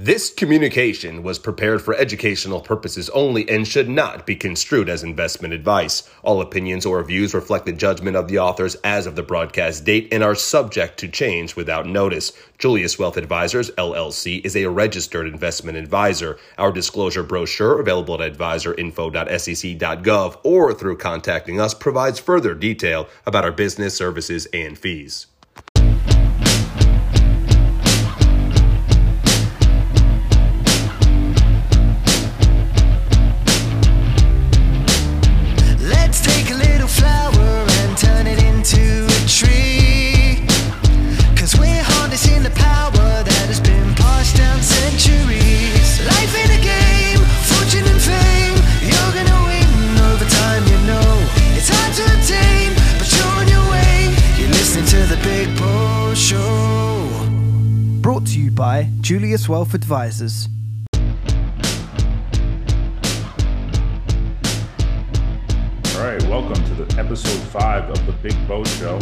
[0.00, 5.52] This communication was prepared for educational purposes only and should not be construed as investment
[5.52, 6.08] advice.
[6.22, 10.06] All opinions or views reflect the judgment of the authors as of the broadcast date
[10.12, 12.32] and are subject to change without notice.
[12.58, 16.38] Julius Wealth Advisors, LLC, is a registered investment advisor.
[16.58, 23.50] Our disclosure brochure, available at advisorinfo.sec.gov or through contacting us, provides further detail about our
[23.50, 25.26] business, services, and fees.
[59.08, 60.50] Julius Wealth Advisors.
[60.92, 61.00] All
[66.04, 68.98] right, welcome to the episode five of the Big Bo Show.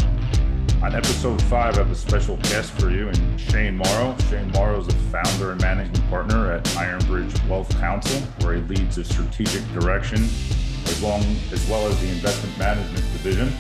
[0.85, 4.15] On episode five, I have a special guest for you, and Shane Morrow.
[4.31, 8.95] Shane Morrow is the founder and managing partner at Ironbridge Wealth Council, where he leads
[8.95, 10.23] the strategic direction
[10.85, 13.53] as long as well as the investment management division.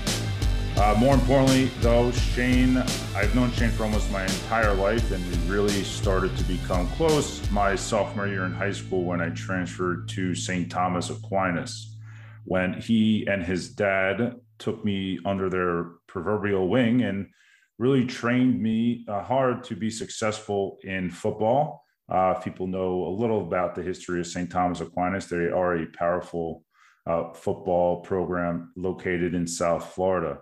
[0.77, 2.77] Uh, more importantly, though, Shane,
[3.15, 7.51] I've known Shane for almost my entire life, and we really started to become close
[7.51, 10.71] my sophomore year in high school when I transferred to St.
[10.71, 11.97] Thomas Aquinas
[12.45, 17.27] when he and his dad took me under their proverbial wing and
[17.79, 21.85] really trained me uh, hard to be successful in football.
[22.09, 24.51] Uh, if people know a little about the history of St.
[24.51, 26.65] Thomas Aquinas, they are a powerful
[27.07, 30.39] uh, football program located in South Florida.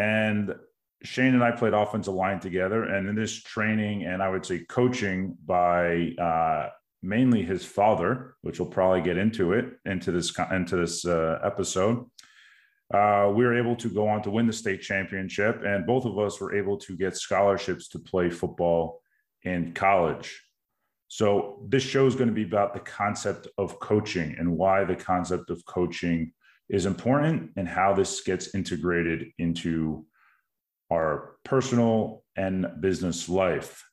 [0.00, 0.54] And
[1.02, 2.84] Shane and I played offensive line together.
[2.84, 6.70] And in this training and I would say coaching by uh,
[7.02, 12.06] mainly his father, which we'll probably get into it into this into this uh, episode.
[12.92, 16.18] Uh, we were able to go on to win the state championship, and both of
[16.18, 19.00] us were able to get scholarships to play football
[19.44, 20.42] in college.
[21.06, 24.96] So this show is going to be about the concept of coaching and why the
[24.96, 26.32] concept of coaching
[26.70, 30.06] is important and how this gets integrated into
[30.90, 33.84] our personal and business life.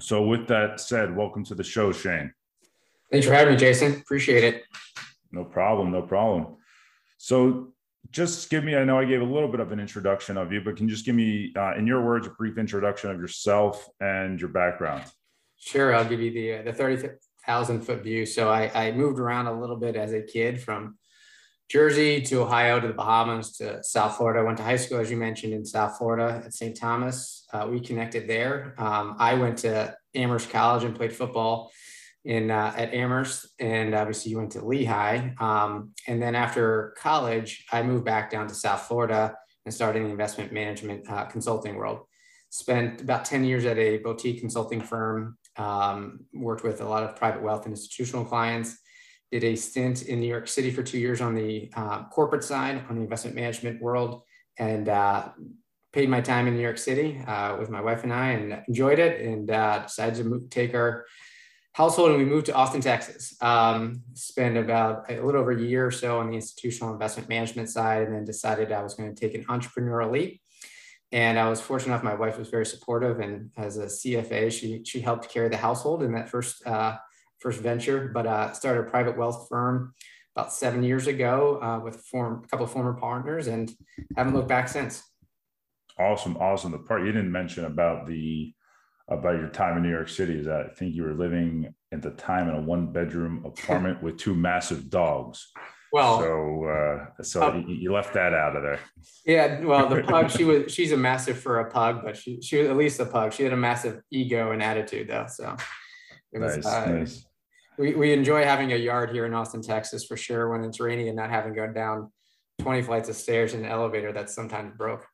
[0.00, 2.32] So, with that said, welcome to the show, Shane.
[3.10, 3.92] Thanks for having me, Jason.
[4.00, 4.64] Appreciate it.
[5.32, 5.92] No problem.
[5.92, 6.56] No problem.
[7.18, 7.74] So,
[8.10, 10.62] just give me, I know I gave a little bit of an introduction of you,
[10.62, 13.86] but can you just give me, uh, in your words, a brief introduction of yourself
[14.00, 15.04] and your background?
[15.58, 15.94] Sure.
[15.94, 18.24] I'll give you the, uh, the 30,000 foot view.
[18.24, 20.96] So, I, I moved around a little bit as a kid from
[21.68, 24.40] Jersey to Ohio to the Bahamas to South Florida.
[24.40, 26.76] I went to high school, as you mentioned, in South Florida at St.
[26.76, 27.46] Thomas.
[27.52, 28.74] Uh, we connected there.
[28.78, 31.72] Um, I went to Amherst College and played football
[32.24, 35.30] in uh, at Amherst, and obviously you went to Lehigh.
[35.40, 39.34] Um, and then after college, I moved back down to South Florida
[39.64, 42.00] and started in the investment management uh, consulting world.
[42.50, 47.16] Spent about 10 years at a boutique consulting firm, um, worked with a lot of
[47.16, 48.76] private wealth and institutional clients
[49.32, 52.84] did a stint in New York City for two years on the uh, corporate side,
[52.90, 54.22] on the investment management world,
[54.58, 55.30] and uh,
[55.94, 58.98] paid my time in New York City uh, with my wife and I, and enjoyed
[58.98, 61.06] it, and uh, decided to move, take our
[61.72, 63.34] household and we moved to Austin, Texas.
[63.40, 67.70] Um, spent about a little over a year or so on the institutional investment management
[67.70, 70.42] side, and then decided I was going to take an entrepreneurial leap.
[71.10, 74.82] And I was fortunate enough; my wife was very supportive, and as a CFA, she
[74.84, 76.96] she helped carry the household in that first uh,
[77.42, 79.94] first venture, but uh, started a private wealth firm
[80.34, 83.72] about seven years ago uh, with form, a couple of former partners and
[84.16, 85.02] haven't looked back since.
[85.98, 86.36] Awesome.
[86.38, 86.72] Awesome.
[86.72, 88.54] The part you didn't mention about the,
[89.08, 92.00] about your time in New York City is that I think you were living at
[92.00, 95.50] the time in a one bedroom apartment with two massive dogs.
[95.92, 98.78] Well, so uh, so uh, you left that out of there.
[99.26, 102.56] Yeah, well, the pug she was she's a massive for a pug, but she she
[102.56, 103.34] was at least a pug.
[103.34, 105.54] She had a massive ego and attitude though, so
[106.32, 107.26] it was nice, uh, nice
[107.78, 111.08] we, we enjoy having a yard here in Austin, Texas for sure when it's rainy
[111.08, 112.12] and not having to go down
[112.60, 115.06] 20 flights of stairs in an elevator that's sometimes broke.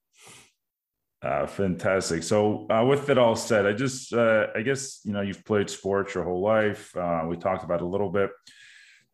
[1.20, 2.22] Uh, fantastic.
[2.22, 5.68] So, uh, with it all said, I just, uh, I guess, you know, you've played
[5.68, 6.96] sports your whole life.
[6.96, 8.30] Uh, we talked about a little bit.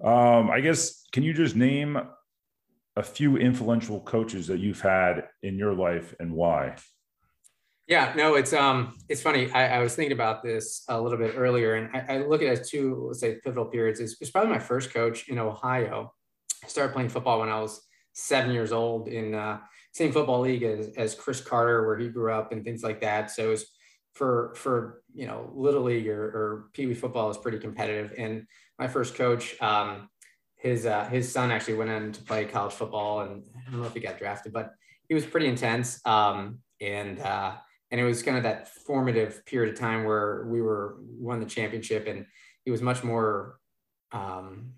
[0.02, 1.98] Um, I guess, can you just name
[2.96, 6.76] a few influential coaches that you've had in your life and why?
[7.86, 9.50] Yeah, no, it's um, it's funny.
[9.50, 12.48] I, I, was thinking about this a little bit earlier, and I, I look at
[12.48, 14.00] it as two, let's say, pivotal periods.
[14.00, 16.14] It's, it's, probably my first coach in Ohio.
[16.64, 19.58] I started playing football when I was seven years old in uh,
[19.92, 23.30] same football league as, as Cris Carter, where he grew up, and things like that.
[23.30, 23.66] So it was
[24.14, 28.14] for for you know little league or, or pee wee football is pretty competitive.
[28.16, 28.46] And
[28.78, 30.08] my first coach, um,
[30.56, 33.86] his uh, his son actually went in to play college football, and I don't know
[33.86, 34.70] if he got drafted, but
[35.06, 36.00] he was pretty intense.
[36.06, 37.56] Um, and uh,
[37.94, 41.46] and it was kind of that formative period of time where we were won the
[41.46, 42.26] championship, and
[42.64, 43.60] he was much more
[44.10, 44.72] um,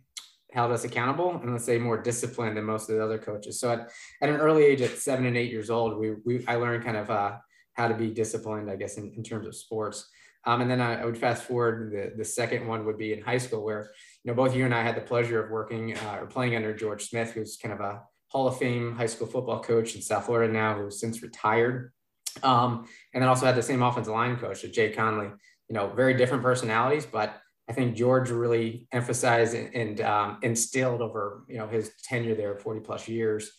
[0.53, 3.59] held us accountable and let's say more disciplined than most of the other coaches.
[3.59, 3.91] So at,
[4.21, 6.99] at an early age, at seven and eight years old, we, we I learned kind
[6.99, 7.37] of uh,
[7.73, 10.07] how to be disciplined, I guess, in, in terms of sports.
[10.45, 11.93] Um, and then I, I, would fast forward.
[11.93, 13.93] The, the second one would be in high school, where
[14.25, 16.75] you know both you and I had the pleasure of working uh, or playing under
[16.75, 20.27] George Smith, who's kind of a Hall of Fame high school football coach in South
[20.27, 21.95] Florida now, who's since retired.
[22.43, 25.31] Um, and then also had the same offensive line coach, Jay Conley.
[25.69, 31.45] You know, very different personalities, but I think George really emphasized and um, instilled over
[31.49, 33.51] you know his tenure there, 40 plus years,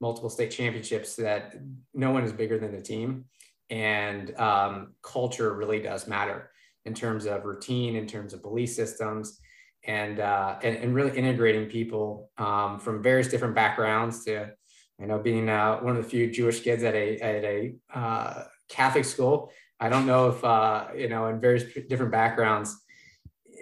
[0.00, 1.54] multiple state championships, that
[1.94, 3.24] no one is bigger than the team,
[3.70, 6.50] and um, culture really does matter
[6.84, 9.40] in terms of routine, in terms of belief systems,
[9.86, 14.50] and uh, and, and, really integrating people um, from various different backgrounds to
[14.98, 18.44] you know being uh, one of the few Jewish kids at a at a uh,
[18.68, 19.52] Catholic school.
[19.80, 22.76] I don't know if uh, you know in various different backgrounds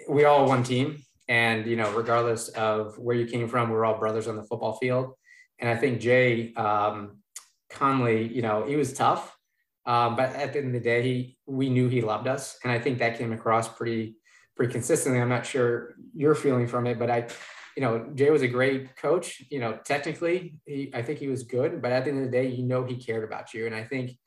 [0.07, 0.99] we all one team.
[1.29, 4.73] And you know regardless of where you came from we're all brothers on the football
[4.73, 5.13] field.
[5.59, 7.19] And i think jay um,
[7.69, 9.35] conley you know he was tough
[9.85, 12.57] um, but at the end of the day he we knew he loved us.
[12.63, 14.17] And i think that came across pretty
[14.55, 15.19] pretty consistently.
[15.19, 17.27] I'm not sure you're feeling from it but i
[17.75, 21.43] you know jay was a great coach you know technically he, i think he was
[21.43, 23.75] good but at the end of the day you know he cared about you and
[23.75, 24.17] i think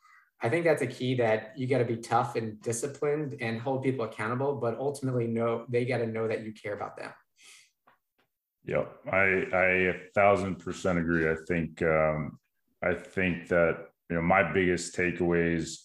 [0.42, 3.82] I think that's a key that you got to be tough and disciplined and hold
[3.82, 7.10] people accountable, but ultimately know they got to know that you care about them.
[8.66, 11.30] Yep, I I a thousand percent agree.
[11.30, 12.38] I think um,
[12.82, 15.78] I think that you know my biggest takeaways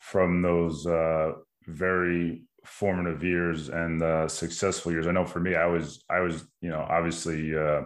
[0.00, 1.32] from those uh,
[1.66, 5.06] very formative years and uh, successful years.
[5.06, 7.82] I know for me, I was I was you know obviously uh,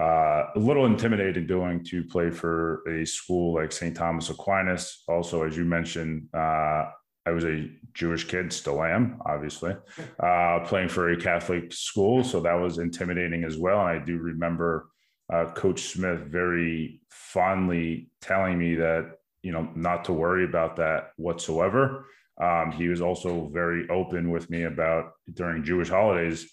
[0.00, 3.94] uh, a little intimidating going to play for a school like St.
[3.94, 5.02] Thomas Aquinas.
[5.08, 6.86] Also, as you mentioned, uh,
[7.24, 9.76] I was a Jewish kid, still am, obviously,
[10.20, 12.24] uh, playing for a Catholic school.
[12.24, 13.80] So that was intimidating as well.
[13.80, 14.88] And I do remember
[15.32, 21.12] uh, Coach Smith very fondly telling me that, you know, not to worry about that
[21.16, 22.06] whatsoever.
[22.40, 26.50] Um, he was also very open with me about during Jewish holidays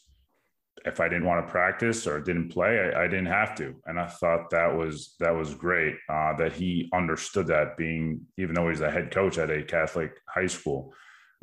[0.85, 3.99] if I didn't want to practice or didn't play, I, I, didn't have to, and
[3.99, 7.77] I thought that was that was great uh, that he understood that.
[7.77, 10.93] Being even though he's a head coach at a Catholic high school,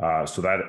[0.02, 0.60] uh, so that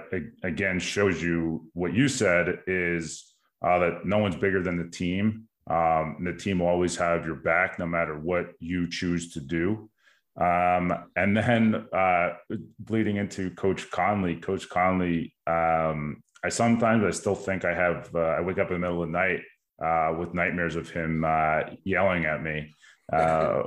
[0.44, 5.48] again shows you what you said is uh, that no one's bigger than the team.
[5.70, 9.90] Um, the team will always have your back no matter what you choose to do.
[10.40, 12.34] Um, and then uh,
[12.80, 18.10] bleeding into Coach Conley, Coach Conley um, I sometimes I still think I have.
[18.14, 19.42] Uh, I wake up in the middle of the night
[19.84, 22.74] uh, with nightmares of him uh, yelling at me
[23.12, 23.64] uh,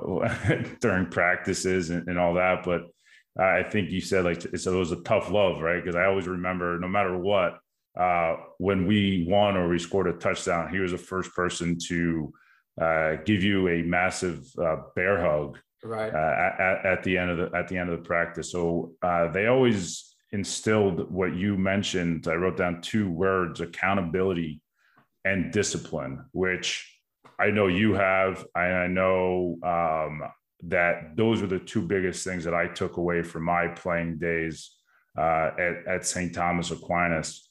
[0.81, 2.62] during practices and, and, all that.
[2.64, 2.82] But
[3.38, 5.82] I think you said like it was a tough love, right?
[5.82, 7.58] Because I always remember, no matter what,
[7.99, 12.32] uh, when we won or we scored a touchdown, he was the first person to
[12.81, 14.46] uh, give you a massive
[14.94, 18.53] bear hug right at, at, the end of the at the end of the practice.
[18.53, 18.93] So
[19.32, 22.29] they always instilled what you mentioned.
[22.29, 24.60] I wrote down two words accountability
[25.25, 26.87] and discipline, which
[27.39, 28.46] I know you have.
[28.55, 30.22] and I, know um,
[30.65, 34.70] that those are the two biggest things that I took away from my playing days
[35.19, 36.34] uh, at, at St.
[36.34, 37.49] Thomas Aquinas.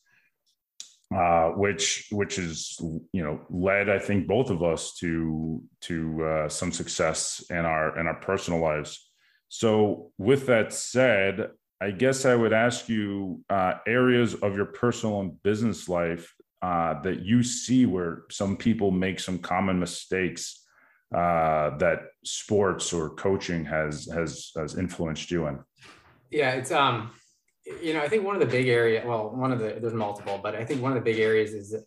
[1.14, 2.78] Uh, which which is
[3.14, 7.98] you know led I think both of us to to uh, some success in our
[8.00, 9.10] in our personal lives.
[9.48, 11.50] So with that said,
[11.82, 17.02] I guess I would ask you uh, areas of your personal and business life uh,
[17.02, 20.64] that you see where some people make some common mistakes
[21.12, 25.60] uh, that sports or coaching has has has influenced you in.
[26.30, 27.10] Yeah, it's um,
[27.82, 29.04] you know, I think one of the big area.
[29.06, 31.72] Well, one of the there's multiple, but I think one of the big areas is
[31.72, 31.84] that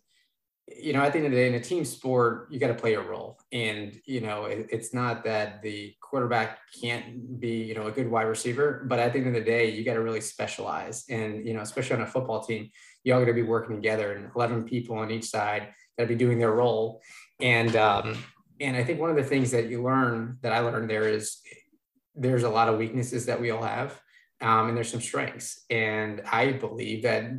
[0.67, 2.73] you know, at the end of the day, in a team sport, you got to
[2.73, 3.37] play a role.
[3.51, 8.09] And, you know, it, it's not that the quarterback can't be, you know, a good
[8.09, 11.03] wide receiver, but at the end of the day, you got to really specialize.
[11.09, 12.69] And, you know, especially on a football team,
[13.03, 16.07] you all got to be working together and 11 people on each side got to
[16.07, 17.01] be doing their role.
[17.41, 18.17] And, um,
[18.59, 21.39] and I think one of the things that you learn that I learned there is
[22.15, 23.99] there's a lot of weaknesses that we all have.
[24.43, 25.63] Um, and there's some strengths.
[25.69, 27.31] And I believe that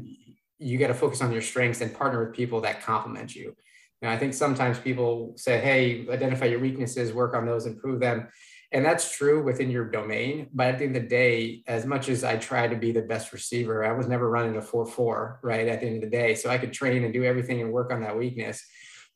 [0.58, 3.54] you got to focus on your strengths and partner with people that complement you.
[4.00, 8.28] And I think sometimes people say, hey, identify your weaknesses, work on those, improve them.
[8.72, 10.48] and that's true within your domain.
[10.52, 13.02] But at the end of the day, as much as I try to be the
[13.02, 15.68] best receiver, I was never running a 4 4, right?
[15.68, 16.34] At the end of the day.
[16.34, 18.64] So I could train and do everything and work on that weakness.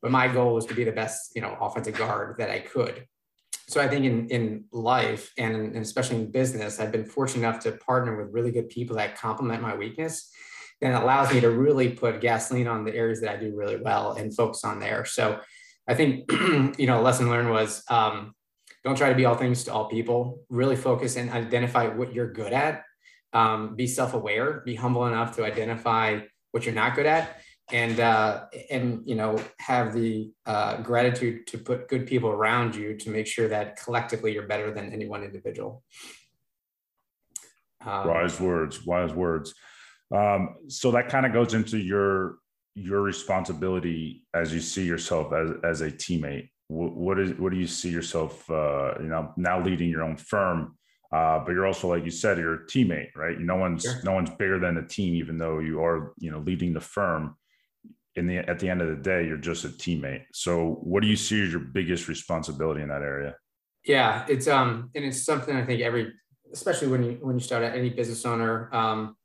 [0.01, 3.05] But my goal was to be the best, you know, offensive guard that I could.
[3.69, 7.61] So I think in, in life and, and especially in business, I've been fortunate enough
[7.65, 10.31] to partner with really good people that complement my weakness
[10.81, 14.13] and allows me to really put gasoline on the areas that I do really well
[14.13, 15.05] and focus on there.
[15.05, 15.39] So
[15.87, 16.31] I think,
[16.79, 18.33] you know, a lesson learned was um,
[18.83, 20.41] don't try to be all things to all people.
[20.49, 22.81] Really focus and identify what you're good at.
[23.33, 24.63] Um, be self-aware.
[24.65, 26.21] Be humble enough to identify
[26.53, 31.57] what you're not good at, and uh, and you know have the uh, gratitude to
[31.57, 35.23] put good people around you to make sure that collectively you're better than any one
[35.23, 35.83] individual.
[37.85, 38.85] Um, wise words.
[38.85, 39.53] Wise words.
[40.13, 42.37] Um, so that kind of goes into your
[42.75, 47.57] your responsibility as you see yourself as as a teammate what, what is what do
[47.57, 50.77] you see yourself uh, you know now leading your own firm
[51.11, 53.99] uh, but you're also like you said you're a teammate right no one's sure.
[54.03, 57.35] no one's bigger than the team even though you are you know leading the firm
[58.19, 60.23] in the at the end of the day you're just a teammate.
[60.33, 63.35] So what do you see as your biggest responsibility in that area?
[63.85, 66.13] Yeah it's um and it's something i think every
[66.51, 69.15] especially when you when you start at any business owner um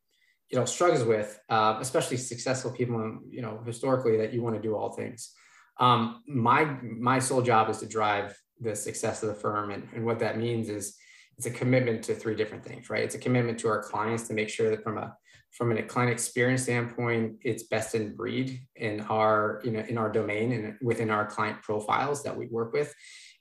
[0.50, 4.62] you know struggles with uh, especially successful people you know historically that you want to
[4.62, 5.32] do all things.
[5.80, 10.04] Um, my my sole job is to drive the success of the firm, and, and
[10.04, 10.96] what that means is
[11.36, 13.02] it's a commitment to three different things, right?
[13.02, 15.16] It's a commitment to our clients to make sure that from a
[15.56, 20.10] from a client experience standpoint, it's best in breed in our you know in our
[20.10, 22.94] domain and within our client profiles that we work with.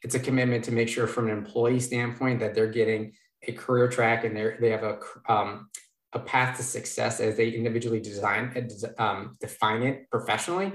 [0.03, 3.13] It's a commitment to make sure from an employee standpoint that they're getting
[3.47, 5.69] a career track and they they have a um,
[6.13, 10.71] a path to success as they individually design um, define it professionally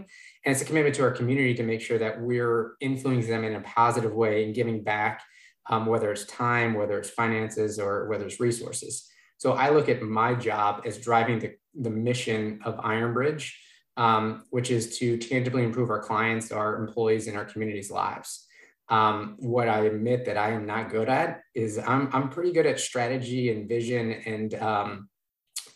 [0.49, 3.57] and it's a commitment to our community to make sure that we're influencing them in
[3.57, 5.23] a positive way and giving back,
[5.69, 9.11] um, whether it's time, whether it's finances, or whether it's resources.
[9.39, 13.53] So I look at my job as driving the, the mission of Ironbridge,
[13.97, 18.47] um, which is to tangibly improve our clients, our employees, and our community's lives.
[18.89, 22.67] Um, what I admit that I am not good at is I'm, I'm pretty good
[22.67, 25.09] at strategy and vision and um,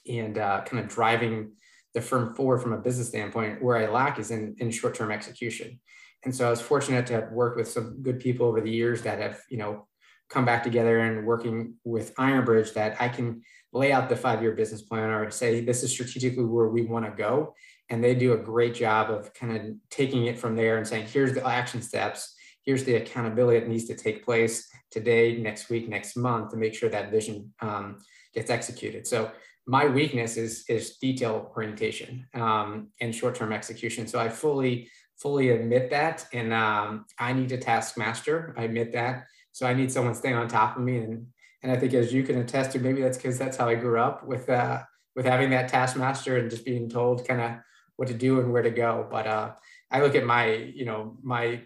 [0.09, 1.52] and uh, kind of driving
[1.95, 3.62] the firm forward from a business standpoint.
[3.62, 5.78] Where I lack is in, in short-term execution.
[6.25, 9.02] And so I was fortunate to have worked with some good people over the years
[9.02, 9.87] that have, you know,
[10.33, 14.83] come back together and working with Ironbridge that I can lay out the five-year business
[14.83, 17.55] plan or say this is strategically where we want to go.
[17.91, 21.07] And they do a great job of kind of taking it from there and saying,
[21.07, 22.35] here's the action steps,
[22.65, 26.75] here's the accountability that needs to take place today, next week, next month to make
[26.75, 27.99] sure that vision um,
[28.35, 29.07] gets executed.
[29.07, 29.31] So
[29.67, 34.07] my weakness is is detail orientation um, and short term execution.
[34.07, 38.55] So I fully fully admit that, and um, I need a taskmaster.
[38.57, 39.27] I admit that.
[39.52, 41.26] So I need someone staying on top of me, and
[41.62, 44.00] and I think as you can attest to, maybe that's because that's how I grew
[44.00, 44.82] up with uh,
[45.14, 47.52] with having that taskmaster and just being told kind of
[47.97, 49.06] what to do and where to go.
[49.11, 49.52] But uh,
[49.90, 51.62] I look at my you know my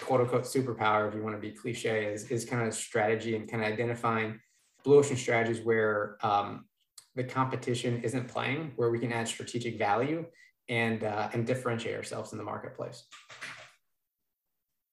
[0.00, 3.50] quote unquote superpower, if you want to be cliche, is is kind of strategy and
[3.50, 4.38] kind of identifying
[4.84, 6.66] blue ocean strategies where um,
[7.14, 10.24] the competition isn't playing, where we can add strategic value
[10.68, 13.04] and uh, and differentiate ourselves in the marketplace.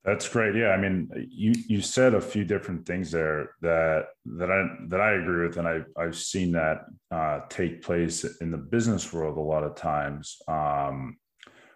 [0.05, 0.55] That's great.
[0.55, 4.05] Yeah, I mean, you you said a few different things there that
[4.37, 8.49] that I that I agree with, and I I've seen that uh, take place in
[8.49, 11.17] the business world a lot of times, um,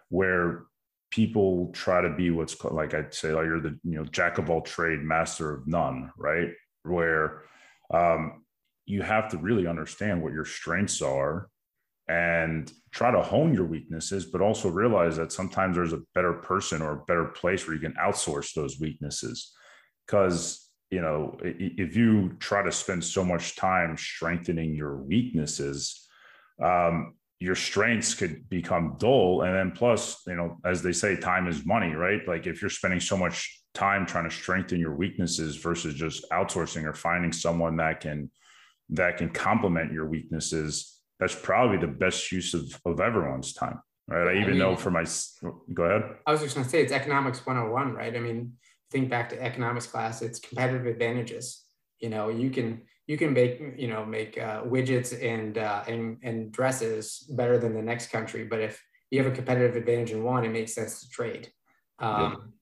[0.08, 0.64] where
[1.10, 4.38] people try to be what's called, like I'd say, like you're the you know jack
[4.38, 6.48] of all trade, master of none, right?
[6.82, 7.42] Where
[7.92, 8.42] um,
[8.86, 11.50] you have to really understand what your strengths are
[12.08, 16.82] and try to hone your weaknesses, but also realize that sometimes there's a better person
[16.82, 19.52] or a better place where you can outsource those weaknesses.
[20.06, 26.06] Because, you know, if you try to spend so much time strengthening your weaknesses,
[26.62, 29.42] um, your strengths could become dull.
[29.42, 32.20] And then, plus, you know, as they say, time is money, right?
[32.28, 36.84] Like if you're spending so much time trying to strengthen your weaknesses versus just outsourcing
[36.84, 38.30] or finding someone that can
[38.90, 43.80] that can complement your weaknesses, that's probably the best use of, of everyone's time.
[44.06, 44.28] Right.
[44.28, 45.04] I even I mean, know for my,
[45.72, 46.16] go ahead.
[46.26, 48.14] I was just going to say it's economics 101, right?
[48.14, 48.52] I mean,
[48.90, 51.64] think back to economics class, it's competitive advantages.
[52.00, 56.18] You know, you can, you can make, you know, make uh, widgets and, uh, and,
[56.22, 58.44] and dresses better than the next country.
[58.44, 61.50] But if you have a competitive advantage in one, it makes sense to trade.
[61.98, 62.52] Um,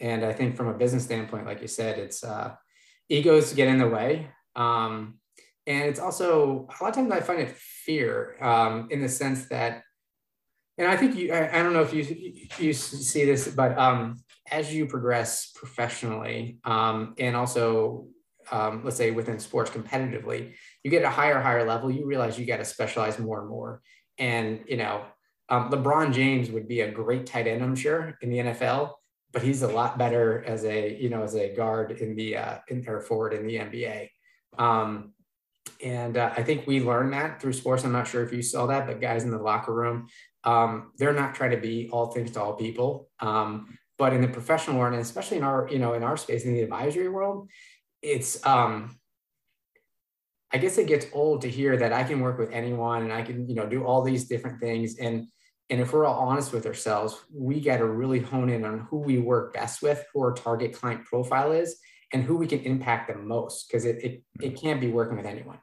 [0.00, 0.08] yeah.
[0.08, 2.54] And I think from a business standpoint, like you said, it's uh,
[3.08, 4.28] egos get in the way.
[4.56, 5.19] Um,
[5.70, 9.46] and it's also a lot of times I find it fear um, in the sense
[9.46, 9.84] that,
[10.76, 14.74] and I think you, I, don't know if you you see this, but um, as
[14.74, 18.08] you progress professionally um, and also
[18.50, 22.46] um, let's say within sports competitively, you get a higher, higher level, you realize you
[22.46, 23.80] got to specialize more and more.
[24.18, 25.04] And, you know,
[25.50, 28.94] um, LeBron James would be a great tight end, I'm sure, in the NFL,
[29.32, 32.58] but he's a lot better as a, you know, as a guard in the, uh,
[32.66, 34.08] in, or forward in the NBA.
[34.58, 35.12] Um,
[35.82, 37.84] and uh, I think we learned that through sports.
[37.84, 40.08] I'm not sure if you saw that, but guys in the locker room,
[40.44, 43.08] um, they're not trying to be all things to all people.
[43.20, 46.44] Um, but in the professional world, and especially in our, you know, in our space
[46.44, 47.48] in the advisory world,
[48.02, 48.98] it's um,
[50.52, 53.22] I guess it gets old to hear that I can work with anyone and I
[53.22, 54.96] can, you know, do all these different things.
[54.98, 55.26] And
[55.68, 58.98] and if we're all honest with ourselves, we got to really hone in on who
[58.98, 61.78] we work best with, who our target client profile is,
[62.12, 63.68] and who we can impact the most.
[63.68, 65.58] Because it, it it can't be working with anyone.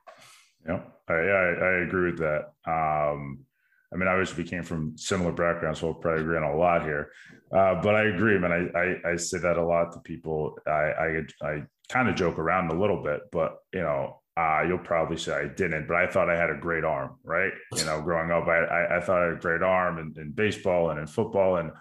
[0.67, 2.51] Yeah, I, I, I agree with that.
[2.65, 3.45] Um,
[3.93, 6.83] I mean, obviously we came from similar backgrounds, so we'll probably agree on a lot
[6.83, 7.11] here.
[7.51, 8.51] Uh, but I agree, man.
[8.51, 10.57] I, I, I say that a lot to people.
[10.67, 14.77] I I, I kind of joke around a little bit, but you know, uh, you'll
[14.77, 17.53] probably say I didn't, but I thought I had a great arm, right?
[17.75, 20.31] You know, growing up, I I, I thought I had a great arm in, in
[20.31, 21.71] baseball and in football, and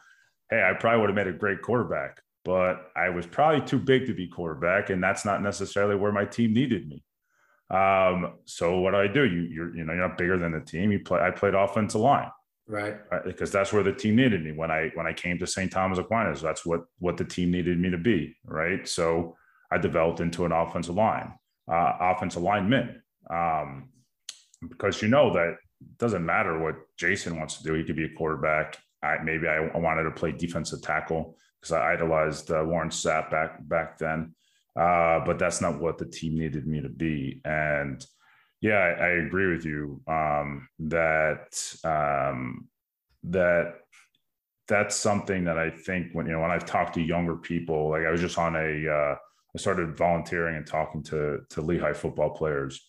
[0.49, 4.07] hey, I probably would have made a great quarterback, but I was probably too big
[4.07, 7.03] to be quarterback, and that's not necessarily where my team needed me.
[7.76, 9.25] Um, so what do I do?
[9.25, 10.93] You you're you know you're not bigger than the team.
[10.93, 11.19] You play.
[11.21, 12.31] I played offensive line,
[12.69, 12.99] right?
[13.11, 13.25] right?
[13.25, 15.73] Because that's where the team needed me when I when I came to St.
[15.73, 16.41] Thomas Aquinas.
[16.41, 18.87] That's what what the team needed me to be, right?
[18.87, 19.35] So
[19.73, 21.33] I developed into an offensive line,
[21.69, 23.88] uh, offensive lineman, um,
[24.69, 25.49] because you know that
[25.81, 27.75] it doesn't matter what Jason wants to do.
[27.75, 28.79] He could be a quarterback.
[29.03, 33.30] I maybe I, I wanted to play defensive tackle because I idolized uh, Warren Sapp
[33.30, 34.35] back back then.
[34.78, 37.40] Uh, but that's not what the team needed me to be.
[37.44, 38.04] And
[38.61, 42.68] yeah, I, I agree with you um, that um,
[43.25, 43.76] that
[44.68, 48.04] that's something that I think when you know when I've talked to younger people, like
[48.04, 49.14] I was just on a, uh,
[49.54, 52.87] I started volunteering and talking to to Lehigh football players,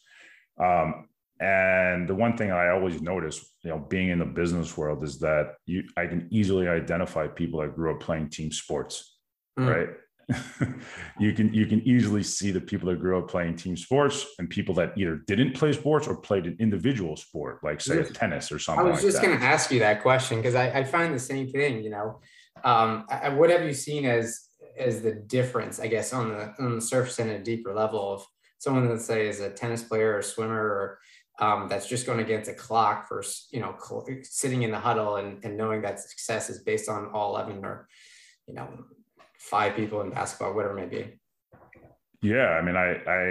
[0.60, 1.08] um,
[1.40, 5.20] and the one thing I always notice, you know, being in the business world is
[5.20, 9.18] that you I can easily identify people that grew up playing team sports,
[9.60, 9.68] mm.
[9.68, 9.90] right?
[11.20, 14.50] you can you can easily see the people that grew up playing team sports and
[14.50, 18.60] people that either didn't play sports or played an individual sport, like say tennis or
[18.60, 18.86] something.
[18.86, 21.20] I was like just going to ask you that question because I, I, find the
[21.20, 21.82] same thing.
[21.82, 22.20] You know,
[22.66, 25.80] um, I, what have you seen as as the difference?
[25.80, 28.26] I guess on the on the surface and a deeper level of
[28.58, 31.00] someone that say is a tennis player or swimmer or
[31.40, 33.76] um, that's just going against a clock for you know
[34.24, 37.88] sitting in the huddle and, and knowing that success is based on all 11 or
[38.48, 38.68] you know
[39.38, 41.20] five people in basketball, whatever it may be.
[42.22, 43.24] Yeah, I mean, I, I,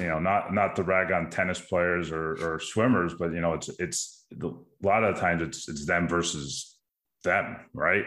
[0.00, 3.54] you know, not not to rag on tennis players or, or swimmers, but you know,
[3.54, 4.50] it's it's a
[4.82, 6.76] lot of times it's it's them versus
[7.24, 8.04] them, right?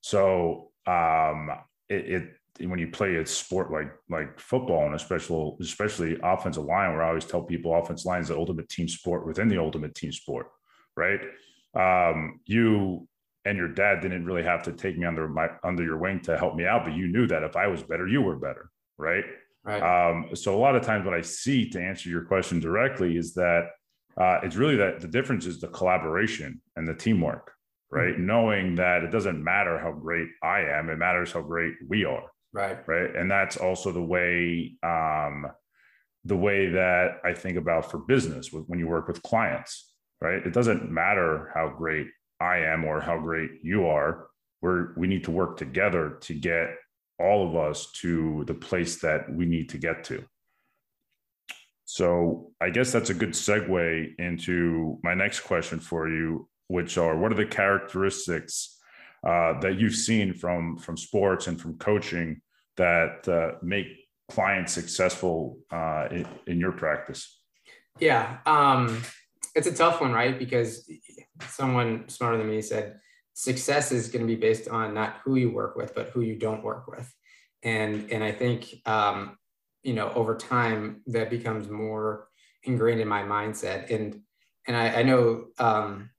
[0.00, 1.50] So, um,
[1.88, 2.24] it, it
[2.60, 7.08] when you play a sport like like football and especially especially offensive line, where I
[7.08, 10.48] always tell people offensive line is the ultimate team sport within the ultimate team sport,
[10.96, 11.20] right?
[11.74, 13.08] Um, you
[13.44, 16.36] and your dad didn't really have to take me under my under your wing to
[16.36, 19.24] help me out but you knew that if i was better you were better right
[19.64, 23.16] right um, so a lot of times what i see to answer your question directly
[23.16, 23.68] is that
[24.16, 27.52] uh, it's really that the difference is the collaboration and the teamwork
[27.90, 28.26] right mm-hmm.
[28.26, 32.24] knowing that it doesn't matter how great i am it matters how great we are
[32.52, 35.46] right right and that's also the way um,
[36.24, 40.52] the way that i think about for business when you work with clients right it
[40.52, 42.06] doesn't matter how great
[42.42, 44.26] I am or how great you are.
[44.60, 46.74] We're, we need to work together to get
[47.18, 50.24] all of us to the place that we need to get to.
[51.84, 57.16] So I guess that's a good segue into my next question for you, which are
[57.16, 58.78] what are the characteristics
[59.26, 62.40] uh, that you've seen from from sports and from coaching
[62.76, 63.86] that uh, make
[64.28, 67.40] clients successful uh, in, in, your practice?
[68.00, 69.02] Yeah, um,
[69.54, 70.38] it's a tough one, right?
[70.38, 70.90] Because
[71.48, 72.98] someone smarter than me said
[73.34, 76.36] success is going to be based on not who you work with, but who you
[76.36, 77.12] don't work with.
[77.62, 79.36] And and I think um,
[79.82, 82.28] you know over time that becomes more
[82.64, 83.90] ingrained in my mindset.
[83.90, 84.20] And
[84.66, 86.10] and I, I know um,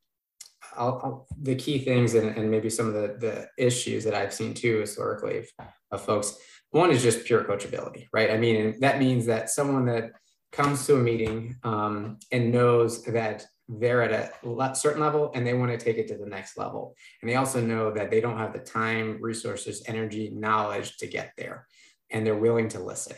[0.75, 4.33] I'll, I'll, the key things and, and maybe some of the the issues that I've
[4.33, 5.47] seen too historically of,
[5.91, 6.37] of folks.
[6.71, 8.31] One is just pure coachability, right?
[8.31, 10.11] I mean, that means that someone that
[10.51, 15.53] comes to a meeting um, and knows that they're at a certain level and they
[15.53, 16.95] want to take it to the next level.
[17.21, 21.33] And they also know that they don't have the time, resources, energy, knowledge to get
[21.37, 21.67] there,
[22.09, 23.17] and they're willing to listen.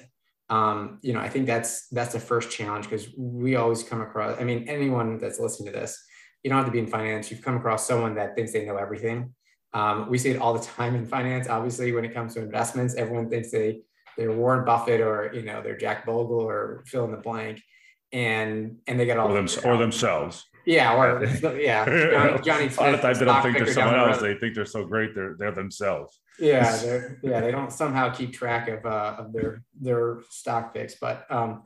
[0.50, 4.40] Um, you know, I think that's that's the first challenge because we always come across.
[4.40, 6.04] I mean, anyone that's listening to this,
[6.46, 7.32] you don't have to be in finance.
[7.32, 9.34] You've come across someone that thinks they know everything.
[9.74, 11.50] Um, we see it all the time in finance.
[11.50, 13.82] Obviously, when it comes to investments, everyone thinks they
[14.16, 17.64] they're Warren Buffett or you know they're Jack Bogle or fill in the blank,
[18.14, 20.46] and and they get all or, them, or themselves.
[20.68, 21.26] Yeah, or
[21.60, 24.22] yeah, Johnny, Johnny a lot of times they don't think they're someone else.
[24.22, 25.16] They think they're so great.
[25.16, 26.20] They're they're themselves.
[26.38, 27.42] Yeah, they're yeah.
[27.42, 30.94] They don't somehow keep track of uh, of their their stock picks.
[30.94, 31.64] But um,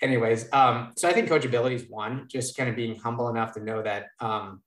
[0.00, 2.26] anyways, um, so I think coachability is one.
[2.28, 4.62] Just kind of being humble enough to know that um,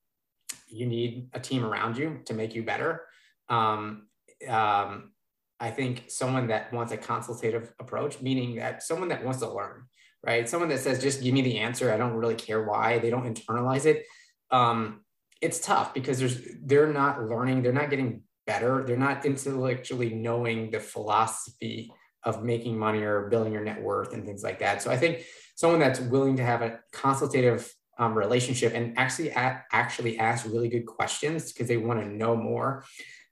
[0.68, 3.06] you need a team around you to make you better.
[3.50, 4.08] Um,
[4.48, 5.12] um,
[5.60, 9.86] I think someone that wants a consultative approach, meaning that someone that wants to learn
[10.26, 10.48] right?
[10.48, 11.92] Someone that says, just give me the answer.
[11.92, 13.00] I don't really care why.
[13.00, 14.06] They don't internalize it.
[14.52, 15.02] Um,
[15.42, 20.72] it's tough because there's they're not learning, they're not getting better, they're not intellectually knowing
[20.72, 21.92] the philosophy
[22.26, 24.82] of making money or building your net worth and things like that.
[24.82, 29.66] So I think someone that's willing to have a consultative um, relationship and actually at,
[29.72, 32.86] actually ask really good questions because they want to know more.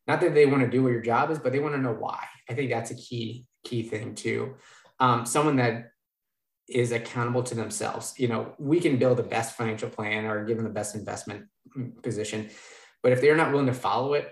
[0.07, 1.93] Not that they want to do what your job is, but they want to know
[1.93, 2.25] why.
[2.49, 4.55] I think that's a key key thing too.
[4.99, 5.91] Um, someone that
[6.67, 8.13] is accountable to themselves.
[8.17, 11.45] You know, we can build the best financial plan or give them the best investment
[12.01, 12.49] position,
[13.03, 14.31] but if they're not willing to follow it,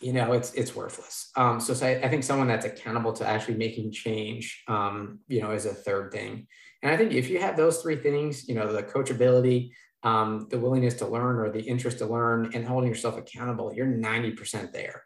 [0.00, 1.30] you know, it's it's worthless.
[1.36, 5.40] Um, so, so I, I, think someone that's accountable to actually making change, um, you
[5.40, 6.46] know, is a third thing.
[6.82, 9.70] And I think if you have those three things, you know, the coachability,
[10.04, 13.86] um, the willingness to learn or the interest to learn, and holding yourself accountable, you're
[13.86, 15.02] ninety percent there.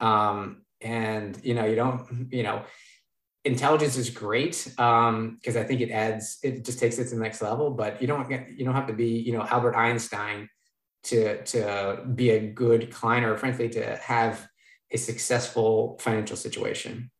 [0.00, 2.64] Um, and you know, you don't, you know,
[3.44, 4.76] intelligence is great because
[5.08, 7.70] um, I think it adds it just takes it to the next level.
[7.70, 10.48] But you don't you don't have to be you know Albert Einstein
[11.04, 14.46] to to be a good client or frankly to have
[14.90, 17.10] a successful financial situation.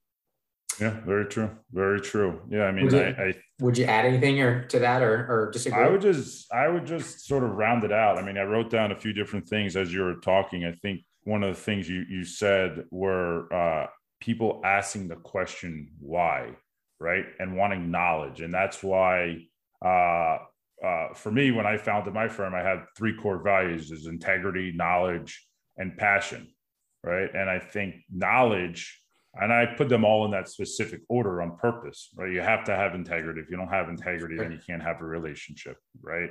[0.81, 1.51] Yeah, very true.
[1.73, 2.41] Very true.
[2.49, 5.27] Yeah, I mean, would you, I, I, would you add anything or to that or
[5.31, 5.83] or disagree?
[5.83, 8.19] I would just I would just sort of round it out.
[8.19, 10.65] I mean, I wrote down a few different things as you were talking.
[10.65, 13.87] I think one of the things you you said were uh,
[14.21, 16.51] people asking the question why,
[16.99, 17.25] right?
[17.39, 18.41] And wanting knowledge.
[18.41, 19.47] And that's why
[19.85, 20.39] uh,
[20.83, 24.73] uh, for me, when I founded my firm, I had three core values is integrity,
[24.75, 26.49] knowledge, and passion.
[27.03, 27.29] Right.
[27.35, 29.01] And I think knowledge,
[29.35, 32.33] and I put them all in that specific order on purpose, right?
[32.33, 33.41] You have to have integrity.
[33.41, 36.31] If you don't have integrity, then you can't have a relationship, right?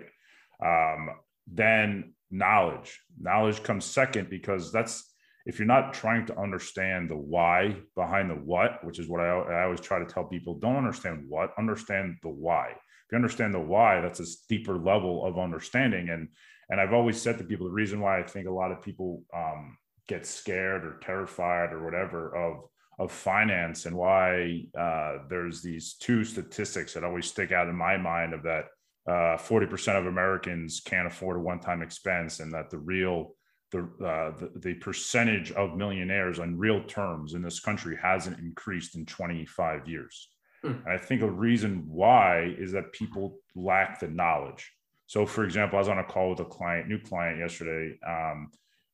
[0.64, 1.10] Um,
[1.46, 3.00] then knowledge.
[3.20, 5.14] Knowledge comes second because that's
[5.46, 9.28] if you're not trying to understand the why behind the what, which is what I,
[9.28, 12.74] I, always try to tell people, don't understand what, understand the why.
[13.14, 16.10] You understand the why, that's a deeper level of understanding.
[16.10, 16.30] And
[16.72, 19.22] and I've always said to people the reason why I think a lot of people
[19.36, 22.64] um, get scared or terrified or whatever of
[22.98, 27.98] of finance and why uh, there's these two statistics that always stick out in my
[27.98, 28.66] mind of that
[29.08, 33.36] uh, 40% of Americans can't afford a one-time expense and that the real
[33.72, 38.96] the, uh, the, the percentage of millionaires on real terms in this country hasn't increased
[38.96, 40.30] in 25 years.
[40.64, 40.72] Hmm.
[40.86, 44.72] And I think a reason why is that people lack the knowledge.
[45.08, 48.50] So, for example, I was on a call with a client, new client yesterday, um,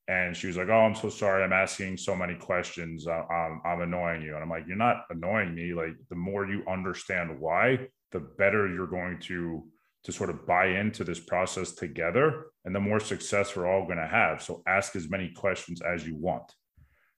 [0.07, 1.43] and she was like, "Oh, I'm so sorry.
[1.43, 3.07] I'm asking so many questions.
[3.07, 5.73] Uh, I'm, I'm annoying you." And I'm like, "You're not annoying me.
[5.73, 9.63] Like, the more you understand why, the better you're going to
[10.03, 13.97] to sort of buy into this process together and the more success we're all going
[13.97, 16.53] to have so ask as many questions as you want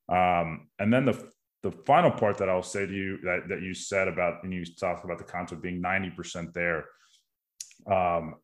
[0.09, 1.31] um, and then the
[1.63, 4.65] the final part that i'll say to you that, that you said about and you
[4.65, 6.85] talked about the concept being 90% there
[7.87, 8.35] um,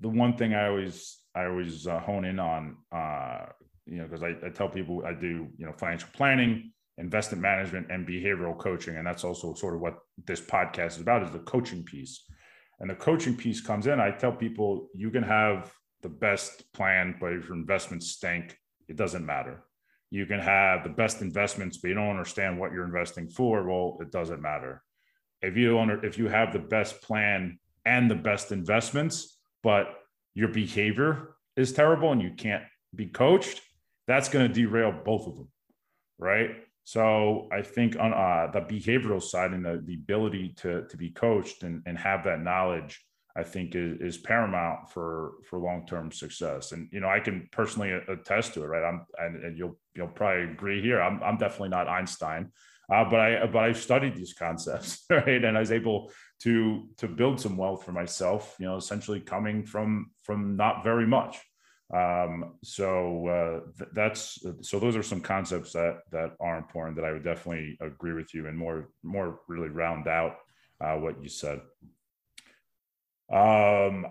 [0.00, 3.46] the one thing i always i always uh, hone in on uh,
[3.86, 7.90] you know because I, I tell people i do you know financial planning investment management
[7.90, 11.40] and behavioral coaching and that's also sort of what this podcast is about is the
[11.40, 12.24] coaching piece
[12.80, 17.16] and the coaching piece comes in, I tell people you can have the best plan,
[17.20, 19.62] but if your investments stink, it doesn't matter.
[20.14, 23.64] You can have the best investments, but you don't understand what you're investing for.
[23.64, 24.80] Well, it doesn't matter.
[25.42, 29.88] If you don't, if you have the best plan and the best investments, but
[30.32, 32.62] your behavior is terrible and you can't
[32.94, 33.60] be coached,
[34.06, 35.48] that's going to derail both of them,
[36.16, 36.50] right?
[36.84, 41.10] So I think on uh, the behavioral side and the, the ability to, to be
[41.10, 43.04] coached and, and have that knowledge,
[43.36, 46.72] I think is, is paramount for, for long-term success.
[46.72, 48.84] And, you know, I can personally attest to it, right.
[48.84, 51.00] I'm, and, and you'll, you'll probably agree here.
[51.00, 52.52] I'm, I'm definitely not Einstein,
[52.92, 55.44] uh, but I, but I've studied these concepts, right.
[55.44, 59.64] And I was able to, to build some wealth for myself, you know, essentially coming
[59.64, 61.38] from, from not very much.
[61.92, 67.04] Um, so uh, th- that's so those are some concepts that that are important that
[67.04, 70.36] I would definitely agree with you and more more really round out
[70.80, 71.60] uh, what you said.
[73.32, 74.06] Um,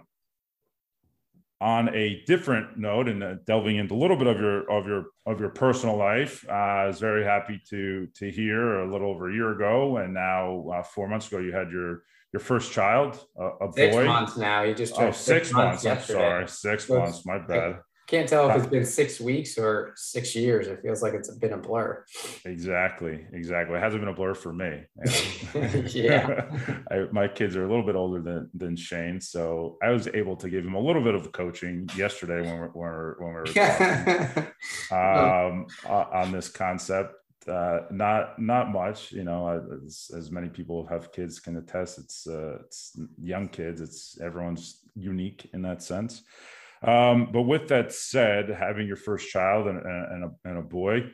[1.61, 5.05] on a different note and uh, delving into a little bit of your of your
[5.25, 9.29] of your personal life, uh, I was very happy to to hear a little over
[9.29, 13.23] a year ago, and now uh, four months ago, you had your your first child,
[13.37, 14.05] a, a Six boy.
[14.05, 14.63] months now.
[14.63, 15.85] You just Oh, turned six months.
[15.85, 17.25] I'm sorry, six So months.
[17.25, 17.79] My bad.
[18.07, 20.67] Can't tell if it's been six weeks or six years.
[20.67, 22.03] It feels like it's been a blur.
[22.43, 23.77] Exactly, exactly.
[23.77, 24.83] It hasn't been a blur for me.
[25.87, 26.45] Yeah.
[26.91, 30.35] I, my kids are a little bit older than than Shane, so I was able
[30.37, 33.39] to give him a little bit of coaching yesterday when we're when we're, when we
[33.39, 34.47] were talking.
[34.91, 37.13] um, o- on this concept.
[37.47, 39.61] Uh, not not much, you know.
[39.85, 43.81] As, as many people have kids can attest, it's uh, it's young kids.
[43.81, 46.23] It's everyone's unique in that sense.
[46.83, 51.11] Um, but with that said, having your first child and, and, a, and a boy,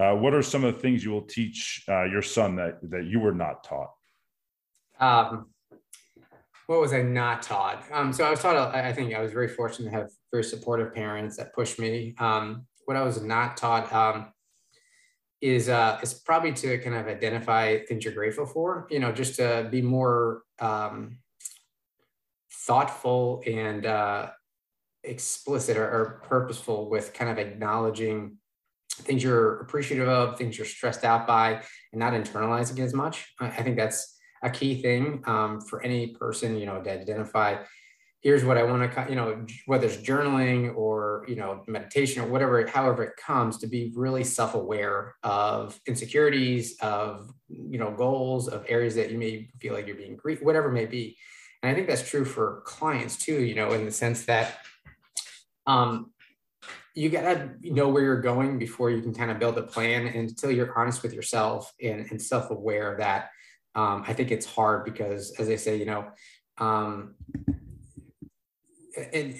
[0.00, 3.04] uh, what are some of the things you will teach uh, your son that that
[3.04, 3.90] you were not taught?
[5.00, 5.46] um,
[6.66, 7.84] what was I not taught?
[7.92, 10.94] Um, so I was taught, I think I was very fortunate to have very supportive
[10.94, 12.14] parents that pushed me.
[12.18, 14.32] Um, what I was not taught um,
[15.40, 18.86] is uh, is probably to kind of identify things you're grateful for.
[18.90, 21.18] You know, just to be more um,
[22.50, 24.30] thoughtful and uh,
[25.04, 28.38] explicit or, or purposeful with kind of acknowledging
[29.02, 31.60] things you're appreciative of, things you're stressed out by,
[31.92, 33.32] and not internalizing as much.
[33.40, 37.56] I, I think that's a key thing um, for any person, you know, to identify.
[38.20, 42.26] Here's what I want to, you know, whether it's journaling or you know meditation or
[42.26, 48.64] whatever, however it comes, to be really self-aware of insecurities, of you know goals, of
[48.66, 51.18] areas that you may feel like you're being grief, whatever may be.
[51.62, 54.58] And I think that's true for clients too, you know, in the sense that
[55.66, 56.12] um,
[56.94, 60.06] you gotta know where you're going before you can kind of build a plan.
[60.06, 63.30] And until you're honest with yourself and, and self-aware of that,
[63.74, 66.06] um, I think it's hard because, as I say, you know,
[66.58, 67.16] um,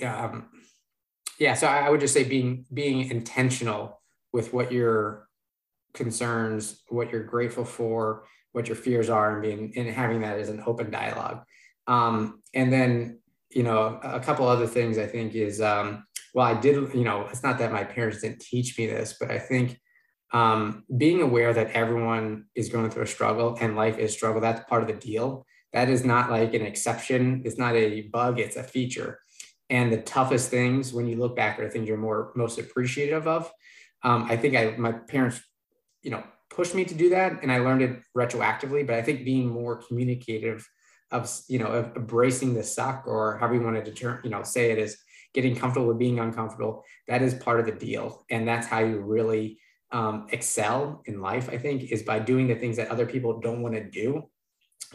[0.02, 0.48] um,
[1.38, 1.54] yeah.
[1.54, 4.00] So I, I would just say being being intentional
[4.32, 5.28] with what your
[5.92, 10.48] concerns, what you're grateful for, what your fears are, and being and having that as
[10.48, 11.44] an open dialogue.
[11.86, 16.60] Um, and then, you know, a couple other things I think is, um, well, I
[16.60, 19.80] did, you know, it's not that my parents didn't teach me this, but I think
[20.32, 24.68] um, being aware that everyone is going through a struggle and life is struggle, that's
[24.68, 25.46] part of the deal.
[25.72, 27.42] That is not like an exception.
[27.44, 29.20] It's not a bug, it's a feature.
[29.70, 33.50] And the toughest things when you look back are things you're more most appreciative of.
[34.02, 35.40] Um, I think I my parents,
[36.02, 39.24] you know, pushed me to do that and I learned it retroactively, but I think
[39.24, 40.68] being more communicative
[41.10, 44.42] of you know of embracing the suck or however you want to deter, you know,
[44.42, 44.98] say it is
[45.34, 46.84] getting comfortable with being uncomfortable.
[47.08, 48.24] That is part of the deal.
[48.30, 49.58] And that's how you really
[49.92, 53.60] um, excel in life, I think, is by doing the things that other people don't
[53.60, 54.24] want to do.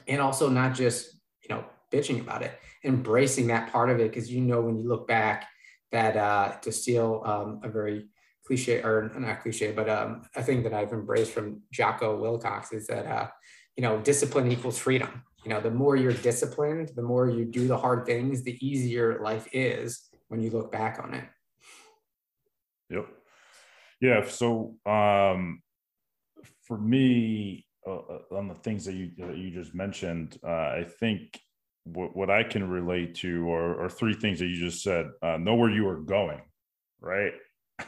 [0.08, 4.13] And also not just, you know, bitching about it, embracing that part of it.
[4.13, 5.47] Cause you know, when you look back
[5.91, 8.08] that uh, to steal um, a very
[8.45, 12.88] cliche or not cliche, but um, a thing that I've embraced from Jocko Willink is
[12.88, 13.28] that, uh,
[13.75, 15.23] you know, discipline equals freedom.
[15.43, 19.19] You know, the more you're disciplined, the more you do the hard things, the easier
[19.21, 21.26] life is when you look back on it.
[22.89, 23.08] Yep.
[24.02, 24.26] Yeah.
[24.28, 25.62] So um,
[26.63, 30.48] for me, uh, uh, on the things that you that you just mentioned, uh,
[30.80, 31.39] I think
[31.84, 35.10] what, what I can relate to are, are three things that you just said.
[35.22, 36.42] Uh, know where you are going,
[37.02, 37.34] right?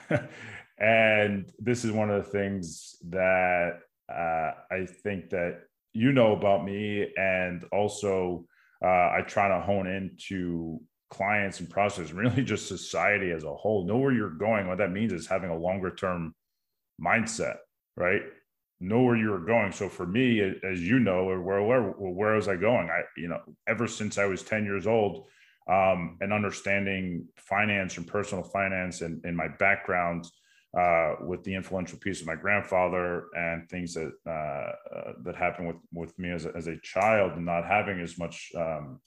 [0.80, 5.62] and this is one of the things that uh, I think that
[5.94, 8.46] you know about me, and also
[8.84, 13.86] uh, I try to hone into clients and process really just society as a whole
[13.86, 14.68] know where you're going.
[14.68, 16.34] What that means is having a longer term
[17.04, 17.58] mindset
[17.98, 18.22] right?
[18.80, 19.72] Know where you're going.
[19.72, 22.90] So for me as you know where where where was i going?
[22.90, 25.28] I you know ever since i was 10 years old
[25.70, 30.26] um, and understanding finance and personal finance and, and my background
[30.78, 35.68] uh, with the influential piece of my grandfather and things that uh, uh, that happened
[35.68, 39.00] with with me as a, as a child and not having as much um,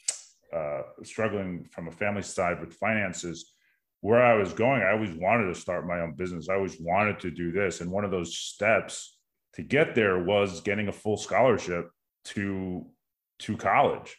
[0.54, 3.54] uh, struggling from a family side with finances,
[4.00, 6.48] where I was going, I always wanted to start my own business.
[6.50, 7.80] I always wanted to do this.
[7.80, 9.16] And one of those steps
[9.54, 11.90] to get there was getting a full scholarship
[12.26, 12.84] to,
[13.38, 14.14] to college.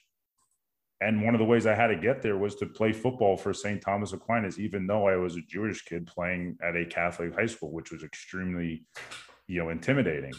[1.01, 3.53] And one of the ways I had to get there was to play football for
[3.53, 3.81] St.
[3.81, 7.71] Thomas Aquinas, even though I was a Jewish kid playing at a Catholic high school,
[7.71, 8.85] which was extremely,
[9.45, 10.33] you know, intimidating,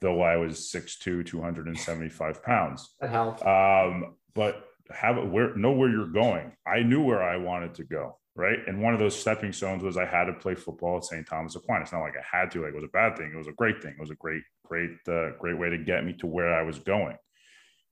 [0.00, 2.94] though I was 6'2, 275 pounds.
[3.00, 3.46] That helped.
[3.46, 6.52] Um, but have where know where you're going.
[6.66, 8.58] I knew where I wanted to go, right?
[8.66, 11.26] And one of those stepping stones was I had to play football at St.
[11.26, 11.92] Thomas Aquinas.
[11.92, 13.30] Not like I had to, like it was a bad thing.
[13.32, 13.92] It was a great thing.
[13.92, 16.78] It was a great, great, uh, great way to get me to where I was
[16.78, 17.16] going.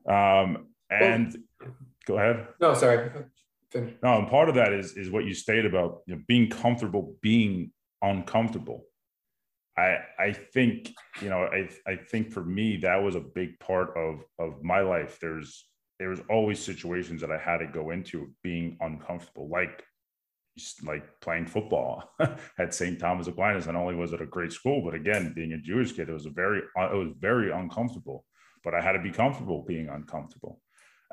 [0.09, 1.71] Um, and Well,
[2.07, 2.49] go ahead.
[2.61, 3.11] No, sorry.
[3.75, 7.15] No, and part of that is is what you stated about you know, being comfortable
[7.23, 8.85] being uncomfortable.
[9.77, 13.97] I I think you know I I think for me that was a big part
[13.97, 15.19] of of my life.
[15.21, 15.67] There's
[16.01, 19.85] there was always situations that I had to go into being uncomfortable, like
[20.83, 22.11] like playing football
[22.59, 22.99] at St.
[22.99, 23.67] Thomas Aquinas.
[23.67, 26.25] Not only was it a great school, but again, being a Jewish kid, it was
[26.25, 28.25] a very it was very uncomfortable.
[28.65, 30.61] But I had to be comfortable being uncomfortable.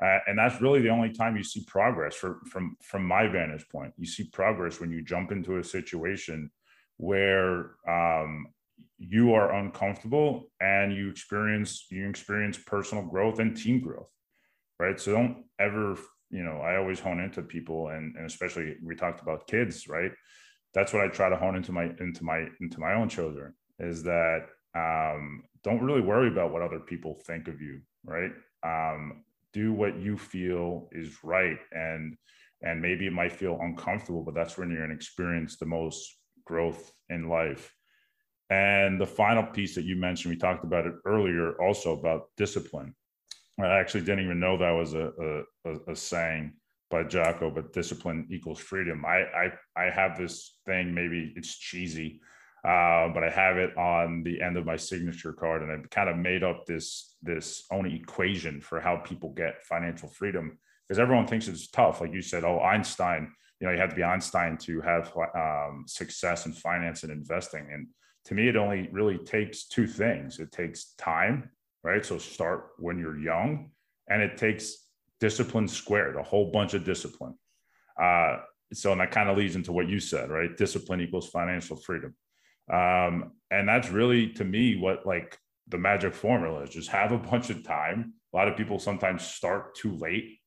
[0.02, 3.68] Uh, and that's really the only time you see progress for, from from my vantage
[3.68, 3.92] point.
[3.98, 6.50] You see progress when you jump into a situation
[6.96, 8.46] where um,
[8.96, 14.08] you are uncomfortable and you experience you experience personal growth and team growth,
[14.78, 14.98] right?
[15.00, 15.96] So don't ever,
[16.30, 20.12] you know, I always hone into people, and, and especially we talked about kids, right?
[20.74, 24.02] That's what I try to hone into my into my into my own children is
[24.02, 28.32] that um, don't really worry about what other people think of you, right?
[28.62, 32.16] Um, do what you feel is right and
[32.62, 36.18] and maybe it might feel uncomfortable but that's when you're going to experience the most
[36.44, 37.74] growth in life
[38.50, 42.94] and the final piece that you mentioned we talked about it earlier also about discipline
[43.60, 45.10] i actually didn't even know that was a,
[45.66, 46.52] a, a saying
[46.90, 52.20] by jocko but discipline equals freedom I, I i have this thing maybe it's cheesy
[52.64, 56.08] uh, but I have it on the end of my signature card, and I've kind
[56.10, 61.26] of made up this this own equation for how people get financial freedom because everyone
[61.26, 62.00] thinks it's tough.
[62.00, 65.84] Like you said, oh Einstein, you know, you have to be Einstein to have um,
[65.86, 67.68] success in finance and investing.
[67.72, 67.88] And
[68.24, 70.40] to me, it only really takes two things.
[70.40, 71.50] It takes time,
[71.88, 72.04] right?
[72.04, 73.70] So start when you're young,
[74.08, 74.76] and it takes
[75.20, 77.34] discipline squared, a whole bunch of discipline.
[78.00, 78.36] Uh,
[78.74, 80.54] so, and that kind of leads into what you said, right?
[80.56, 82.14] Discipline equals financial freedom.
[82.72, 87.18] Um, and that's really to me what like the magic formula is just have a
[87.18, 88.12] bunch of time.
[88.34, 90.38] A lot of people sometimes start too late.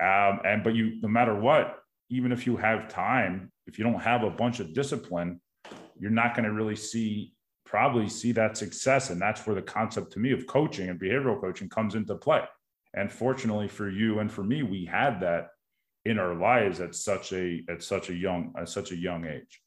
[0.00, 4.00] Um, and but you no matter what, even if you have time, if you don't
[4.00, 5.40] have a bunch of discipline,
[5.98, 7.34] you're not going to really see
[7.66, 9.10] probably see that success.
[9.10, 12.42] And that's where the concept to me of coaching and behavioral coaching comes into play.
[12.94, 15.48] And fortunately for you and for me, we had that
[16.06, 19.60] in our lives at such a at such a young at such a young age.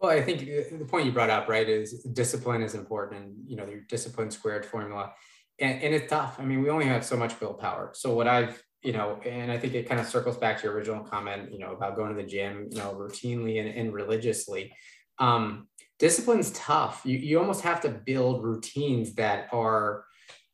[0.00, 3.56] Well, I think the point you brought up, right, is discipline is important, and you
[3.56, 5.12] know your discipline squared formula,
[5.58, 6.38] and, and it's tough.
[6.38, 7.92] I mean, we only have so much willpower.
[7.94, 10.74] So what I've, you know, and I think it kind of circles back to your
[10.74, 14.74] original comment, you know, about going to the gym, you know, routinely and, and religiously.
[15.18, 17.02] Um, discipline's tough.
[17.04, 20.04] You you almost have to build routines that are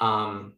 [0.01, 0.55] um,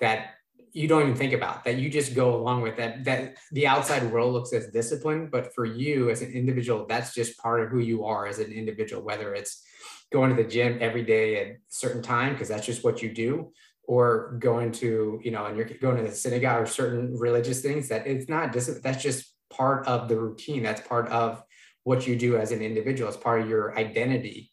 [0.00, 0.34] that
[0.74, 4.10] you don't even think about that you just go along with that that the outside
[4.10, 7.78] world looks as discipline but for you as an individual that's just part of who
[7.78, 9.64] you are as an individual whether it's
[10.12, 13.14] going to the gym every day at a certain time because that's just what you
[13.14, 13.52] do
[13.84, 17.88] or going to you know and you're going to the synagogue or certain religious things
[17.88, 21.42] that it's not discipline that's just part of the routine that's part of
[21.84, 24.50] what you do as an individual as part of your identity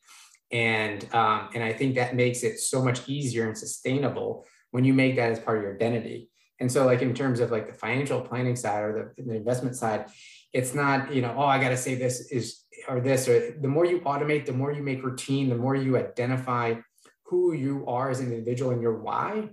[0.51, 4.93] and um, and i think that makes it so much easier and sustainable when you
[4.93, 6.29] make that as part of your identity.
[6.59, 9.75] And so, like in terms of like the financial planning side or the, the investment
[9.75, 10.05] side,
[10.53, 13.67] it's not you know oh I got to say this is or this or the
[13.67, 16.75] more you automate, the more you make routine, the more you identify
[17.23, 19.49] who you are as an individual and your why.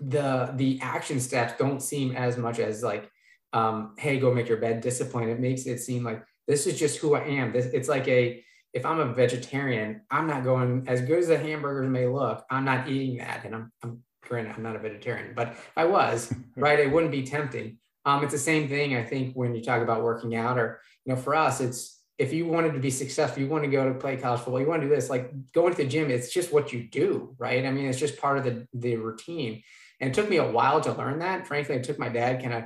[0.00, 3.10] The the action steps don't seem as much as like
[3.54, 5.30] um, hey go make your bed discipline.
[5.30, 7.52] It makes it seem like this is just who I am.
[7.52, 11.38] This it's like a if I'm a vegetarian, I'm not going as good as the
[11.38, 12.44] hamburgers may look.
[12.50, 15.86] I'm not eating that, and I'm, I'm granted, I'm not a vegetarian, but if I
[15.86, 17.78] was, right, it wouldn't be tempting.
[18.04, 21.14] Um, it's the same thing, I think, when you talk about working out, or, you
[21.14, 23.98] know, for us, it's if you wanted to be successful, you want to go to
[23.98, 26.52] play college football, you want to do this, like going to the gym, it's just
[26.52, 27.64] what you do, right?
[27.64, 29.62] I mean, it's just part of the, the routine.
[30.00, 31.46] And it took me a while to learn that.
[31.46, 32.64] Frankly, it took my dad kind of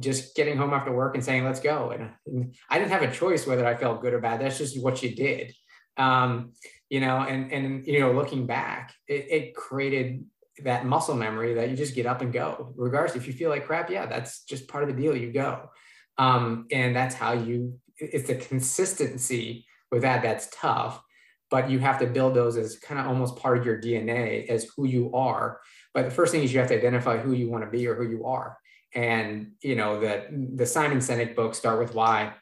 [0.00, 1.90] just getting home after work and saying, let's go.
[1.90, 4.40] And, and I didn't have a choice whether I felt good or bad.
[4.40, 5.54] That's just what you did.
[5.96, 6.52] Um,
[6.88, 10.24] you know, and, and, you know, looking back, it, it created
[10.64, 13.66] that muscle memory that you just get up and go regardless if you feel like
[13.66, 15.70] crap yeah that's just part of the deal you go
[16.18, 21.02] um, and that's how you it's the consistency with that that's tough
[21.50, 24.68] but you have to build those as kind of almost part of your dna as
[24.76, 25.60] who you are
[25.94, 27.94] but the first thing is you have to identify who you want to be or
[27.94, 28.56] who you are
[28.98, 32.34] and you know the the simon sinek book start with why.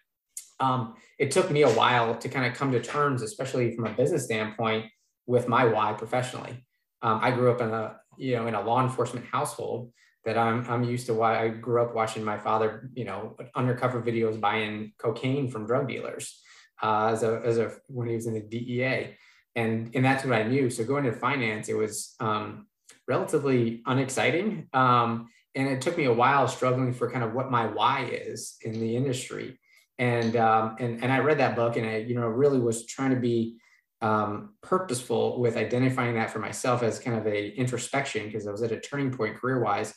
[0.58, 3.90] Um, it took me a while to kind of come to terms especially from a
[3.90, 4.86] business standpoint
[5.26, 6.54] with my why professionally.
[7.02, 9.92] Um, i grew up in a you know in a law enforcement household
[10.24, 14.02] that I'm I'm used to why I grew up watching my father, you know, undercover
[14.02, 16.40] videos buying cocaine from drug dealers
[16.82, 19.16] uh, as a as a when he was in the DEA,
[19.54, 20.68] and and that's what I knew.
[20.70, 22.66] So going into finance, it was um,
[23.06, 27.66] relatively unexciting, um, and it took me a while struggling for kind of what my
[27.66, 29.58] why is in the industry.
[29.98, 33.10] And um, and and I read that book, and I you know really was trying
[33.10, 33.56] to be
[34.02, 38.62] um, purposeful with identifying that for myself as kind of a introspection because I was
[38.62, 39.94] at a turning point career wise.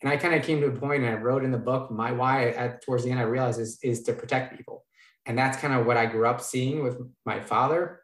[0.00, 2.10] And I kind of came to a point and I wrote in the book, my
[2.10, 4.84] why at towards the end, I realized is, is to protect people.
[5.26, 8.00] And that's kind of what I grew up seeing with my father.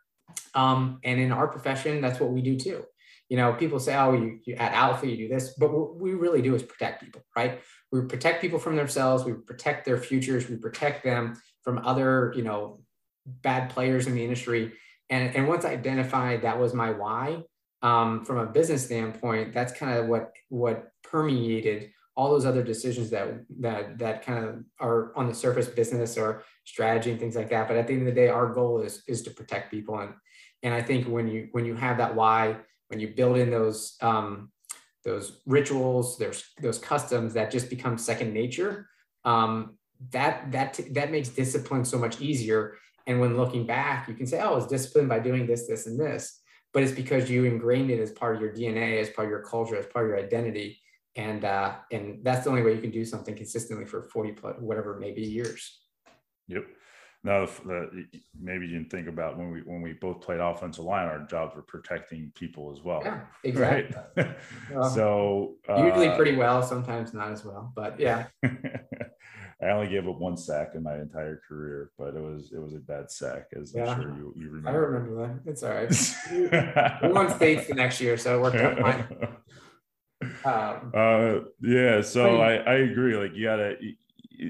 [0.55, 2.85] Um, and in our profession, that's what we do too.
[3.29, 6.41] You know, people say, oh, you, you Alpha, you do this, but what we really
[6.41, 7.61] do is protect people, right?
[7.93, 9.25] We protect people from themselves.
[9.25, 10.49] We protect their futures.
[10.49, 12.81] We protect them from other, you know,
[13.27, 14.73] bad players in the industry
[15.11, 17.43] and and once I identified that was my why
[17.83, 23.11] um, from a business standpoint, that's kind of what what permeated all those other decisions
[23.11, 27.49] that that that kind of are on the surface business or strategy and things like
[27.51, 27.69] that.
[27.69, 30.15] But at the end of the day, our goal is is to protect people and
[30.63, 32.57] and I think when you when you have that why,
[32.89, 34.51] when you build in those um,
[35.05, 38.89] those rituals, there's those customs that just become second nature.
[39.25, 39.79] Um,
[40.11, 42.77] that that that makes discipline so much easier
[43.09, 45.87] and when looking back, you can say, oh, I was disciplined by doing this, this,
[45.87, 46.41] and this.
[46.75, 49.43] But it's because you ingrained it as part of your DNA, as part of your
[49.43, 50.79] culture, as part of your identity.
[51.17, 54.57] And uh, and that's the only way you can do something consistently for 40 plus
[54.61, 55.81] whatever maybe years.
[56.49, 56.67] Yep.
[57.25, 58.07] Now, the,
[58.41, 61.57] maybe you didn't think about when we when we both played offensive line, our jobs
[61.57, 63.03] were protecting people as well.
[63.05, 63.97] Yeah, exactly.
[64.17, 64.37] Right?
[64.73, 68.27] well, so usually uh, pretty well, sometimes not as well, but yeah.
[69.61, 72.75] I only gave up one sack in my entire career, but it was it was
[72.75, 73.91] a bad sack, as yeah.
[73.91, 74.71] I'm sure you, you remember.
[74.71, 75.51] I remember that.
[75.51, 77.03] It's all right.
[77.03, 79.29] we won states the next year, so it worked out fine.
[80.45, 83.17] Um, uh, yeah, so I, I agree.
[83.17, 83.75] Like you gotta,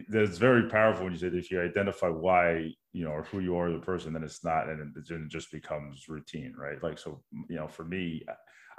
[0.08, 3.56] that's very powerful when you said if you identify why you know or who you
[3.56, 6.82] are as a person, then it's not, and it just becomes routine, right?
[6.82, 8.24] Like so, you know, for me,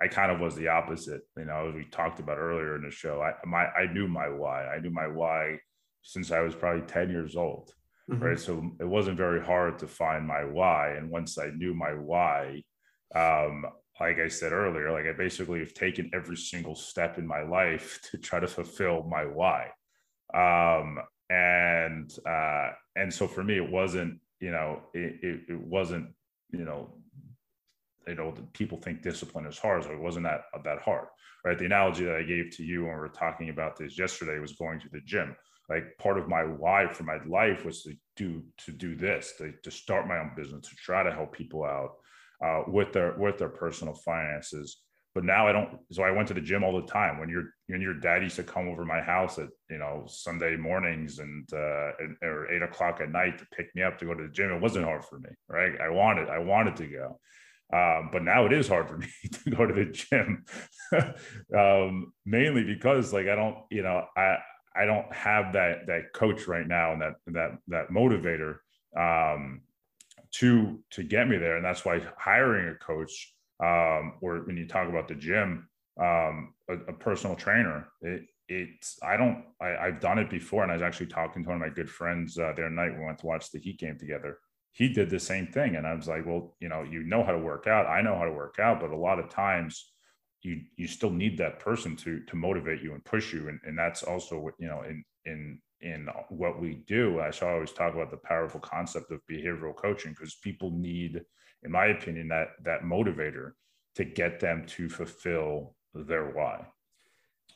[0.02, 1.22] I kind of was the opposite.
[1.38, 4.30] You know, as we talked about earlier in the show, I my I knew my
[4.30, 4.66] why.
[4.66, 5.60] I knew my why
[6.02, 7.72] since I was probably 10 years old.
[8.10, 8.24] Mm-hmm.
[8.24, 8.40] Right.
[8.40, 10.96] So it wasn't very hard to find my why.
[10.98, 12.64] And once I knew my why,
[13.14, 13.66] um,
[14.00, 18.00] like I said earlier, like I basically have taken every single step in my life
[18.12, 19.68] to try to fulfill my why.
[20.34, 21.00] Um,
[21.30, 26.10] and uh, and so for me, it wasn't, you know, it, it, it wasn't,
[26.52, 26.96] you know,
[28.08, 29.84] you know, people think discipline is hard.
[29.84, 31.08] So it wasn't that that hard,
[31.46, 31.58] right?
[31.58, 34.54] The analogy that I gave to you when we were talking about this yesterday was
[34.54, 35.36] going to the gym
[35.70, 39.54] like part of my why for my life was to do to do this to,
[39.64, 41.92] to start my own business to try to help people out
[42.44, 44.82] uh, with their with their personal finances
[45.20, 47.20] but now i don't so i went to the gym all the time.
[47.20, 50.56] When your when your dad used to come over my house at you know sunday
[50.56, 51.92] mornings and uh
[52.22, 54.62] or eight o'clock at night to pick me up to go to the gym it
[54.62, 55.74] wasn't hard for me right?
[55.82, 57.20] I wanted i wanted to go.
[57.72, 59.10] Um, but now it is hard for me
[59.44, 60.46] to go to the gym.
[61.56, 64.38] Um, mainly because like i don't you know i
[64.76, 68.58] I don't have that that coach right now and that that that motivator
[68.98, 69.62] um,
[70.36, 74.68] to to get me there, and that's why hiring a coach um, or when you
[74.68, 75.68] talk about the gym,
[76.00, 80.72] um, a, a, personal trainer, it, it's I don't I, I've done it before, and
[80.72, 82.98] I was actually talking to one of my good friends uh, the night.
[82.98, 84.40] We went to watch the Heat game together.
[84.72, 87.32] He did the same thing, and I was like, well, you know, you know how
[87.32, 87.88] to work out.
[87.88, 89.92] I know how to work out, but a lot of times
[90.42, 93.78] you you still need that person to to motivate you and push you and, and
[93.78, 98.12] that's also what you know in in in what we do i always talk about
[98.12, 101.22] the powerful concept of behavioral coaching because people need
[101.64, 103.54] in my opinion that that motivator
[103.96, 106.66] to get them to fulfill their why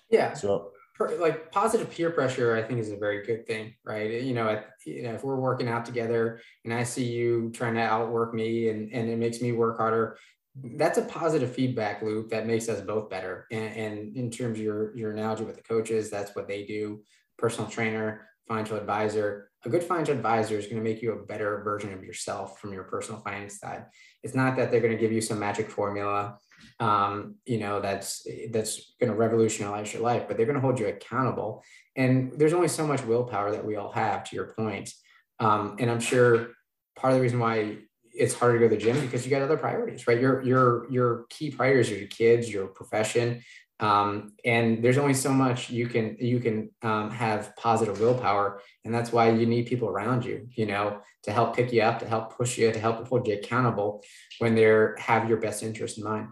[0.10, 0.72] yeah so
[1.20, 4.64] like positive peer pressure i think is a very good thing right you know, if,
[4.86, 8.70] you know if we're working out together and i see you trying to outwork me
[8.70, 10.18] and, and it makes me work harder
[10.56, 13.48] that's a positive feedback loop that makes us both better.
[13.52, 17.02] And, and, in terms of your, your analogy with the coaches, that's what they do.
[17.38, 19.50] Personal trainer, financial advisor.
[19.66, 22.74] A good financial advisor is going to make you a better version of yourself from
[22.74, 23.86] your personal finance side.
[24.22, 26.38] It's not that they're going to give you some magic formula,
[26.80, 30.80] um, you know, that's that's going to revolutionize your life, but they're going to hold
[30.80, 31.64] you accountable.
[31.96, 34.92] And there's only so much willpower that we all have, to your point.
[35.40, 36.50] Um, and I'm sure
[36.96, 37.78] part of the reason why
[38.16, 40.20] it's harder to go to the gym because you got other priorities, right?
[40.20, 43.42] Your your your key priorities are your kids, your profession,
[43.84, 48.94] um, and there's only so much you can you can um, have positive willpower, and
[48.94, 52.08] that's why you need people around you, you know, to help pick you up, to
[52.08, 54.02] help push you, to help hold you accountable
[54.40, 56.30] when they're have your best interest in mind.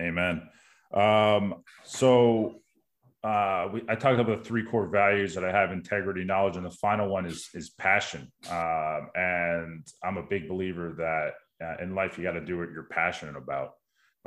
[0.00, 0.42] Amen.
[0.92, 2.56] Um, so
[3.22, 6.66] uh, we, I talked about the three core values that I have: integrity, knowledge, and
[6.66, 8.32] the final one is is passion.
[8.50, 12.72] Um, and I'm a big believer that uh, in life you got to do what
[12.72, 13.74] you're passionate about.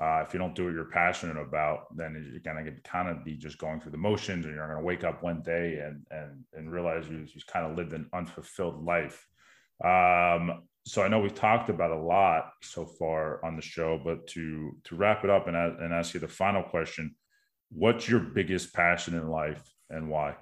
[0.02, 3.36] Uh, if you don't do what you're passionate about, then you're gonna kind of be
[3.36, 6.72] just going through the motions, and you're gonna wake up one day and and and
[6.72, 9.28] realize you you kind of lived an unfulfilled life.
[9.84, 14.28] Um, so I know we've talked about a lot so far on the show, but
[14.28, 17.16] to to wrap it up and and ask you the final question,
[17.70, 20.36] what's your biggest passion in life and why?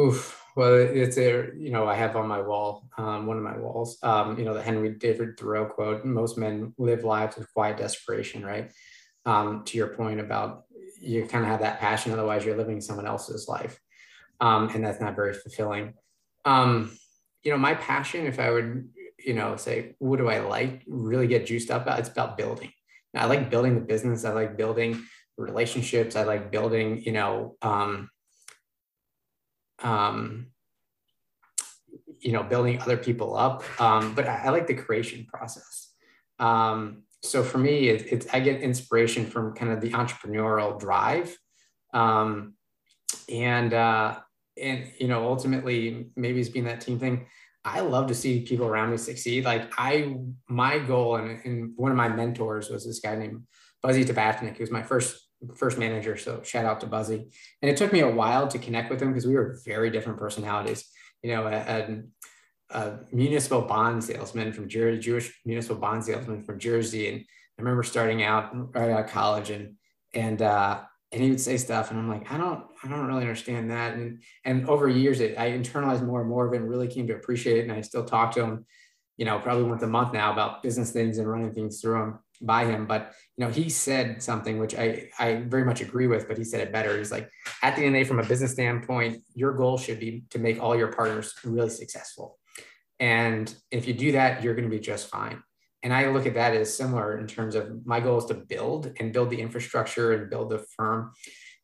[0.00, 0.43] Oof.
[0.56, 3.98] Well, it's a you know I have on my wall, um, one of my walls,
[4.02, 8.44] um, you know the Henry David Thoreau quote: "Most men live lives of quiet desperation."
[8.44, 8.70] Right.
[9.26, 10.64] Um, to your point about
[11.00, 13.80] you kind of have that passion, otherwise you're living someone else's life,
[14.40, 15.94] um, and that's not very fulfilling.
[16.44, 16.96] Um,
[17.42, 18.88] you know, my passion, if I would,
[19.18, 20.82] you know, say, what do I like?
[20.86, 21.98] Really get juiced up about?
[21.98, 22.70] It's about building.
[23.16, 24.24] I like building the business.
[24.24, 25.02] I like building
[25.36, 26.16] relationships.
[26.16, 27.56] I like building, you know.
[27.62, 28.10] Um,
[29.84, 30.48] um,
[32.18, 33.62] you know, building other people up.
[33.80, 35.92] Um, but I, I, like the creation process.
[36.40, 41.36] Um, so for me, it, it's I get inspiration from kind of the entrepreneurial drive,
[41.92, 42.54] um,
[43.28, 44.18] and uh,
[44.60, 47.26] and you know, ultimately, maybe it's being that team thing.
[47.64, 49.44] I love to see people around me succeed.
[49.44, 50.16] Like I,
[50.48, 53.44] my goal and, and one of my mentors was this guy named
[53.80, 55.23] Buzzy Tabatnik, who was my first
[55.54, 56.16] first manager.
[56.16, 57.26] So shout out to Buzzy.
[57.62, 60.18] And it took me a while to connect with him because we were very different
[60.18, 60.84] personalities.
[61.22, 62.02] You know, a,
[62.70, 67.08] a, municipal bond salesman from Jersey, Jewish municipal bond salesman from Jersey.
[67.08, 69.76] And I remember starting out right out of college and,
[70.12, 70.80] and, uh,
[71.12, 73.94] and he would say stuff and I'm like, I don't, I don't really understand that.
[73.94, 77.06] And, and over years, it, I internalized more and more of it and really came
[77.06, 77.62] to appreciate it.
[77.62, 78.66] And I still talk to him,
[79.16, 82.18] you know, probably once a month now about business things and running things through him
[82.40, 82.86] by him.
[82.86, 86.44] But you know, he said something which I I very much agree with, but he
[86.44, 86.96] said it better.
[86.96, 87.30] He's like,
[87.62, 90.38] at the end of the day, from a business standpoint, your goal should be to
[90.38, 92.38] make all your partners really successful.
[93.00, 95.42] And if you do that, you're going to be just fine.
[95.82, 98.92] And I look at that as similar in terms of my goal is to build
[98.98, 101.12] and build the infrastructure and build the firm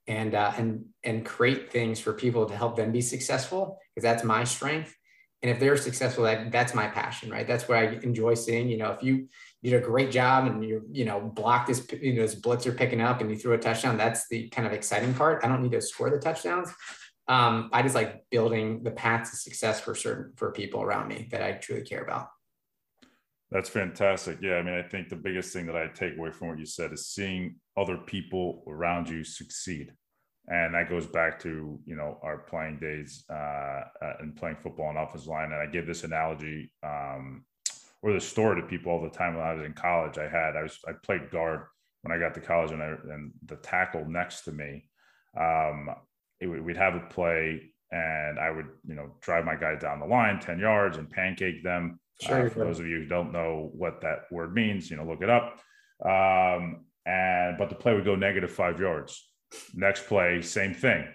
[0.06, 4.24] and uh, and and create things for people to help them be successful because that's
[4.24, 4.94] my strength
[5.42, 8.76] and if they're successful that that's my passion right that's what i enjoy seeing you
[8.76, 9.28] know if you
[9.62, 12.76] you did a great job and you you know block this you know this blitzer
[12.76, 15.44] picking up and you threw a touchdown that's the kind of exciting part.
[15.44, 16.70] I don't need to score the touchdowns.
[17.28, 21.28] Um, i just like building the paths to success for certain for people around me
[21.30, 22.28] that i truly care about.
[23.50, 24.38] That's fantastic.
[24.40, 26.66] Yeah i mean i think the biggest thing that i take away from what you
[26.66, 29.92] said is seeing other people around you succeed.
[30.48, 34.86] And that goes back to you know our playing days uh, uh, and playing football
[34.86, 35.52] on offensive line.
[35.52, 37.44] And I give this analogy um,
[38.02, 39.36] or the story to people all the time.
[39.36, 41.62] When I was in college, I had I was I played guard
[42.02, 44.88] when I got to college, and I and the tackle next to me,
[45.38, 45.90] um,
[46.40, 50.06] it, we'd have a play, and I would you know drive my guy down the
[50.06, 52.00] line ten yards and pancake them.
[52.22, 55.04] Sure, uh, for those of you who don't know what that word means, you know,
[55.04, 55.58] look it up.
[56.04, 59.30] Um, and but the play would go negative five yards
[59.74, 61.06] Next play, same thing.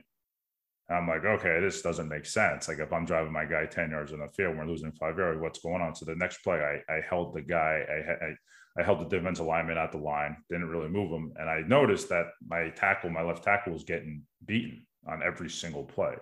[0.89, 2.67] I'm like, okay, this doesn't make sense.
[2.67, 5.41] Like if I'm driving my guy 10 yards in the field, we're losing five yards,
[5.41, 5.95] what's going on?
[5.95, 8.35] So the next play, I, I held the guy, I, I,
[8.77, 11.33] I held the defensive lineman at the line, didn't really move him.
[11.37, 15.83] And I noticed that my tackle, my left tackle was getting beaten on every single
[15.83, 16.15] play.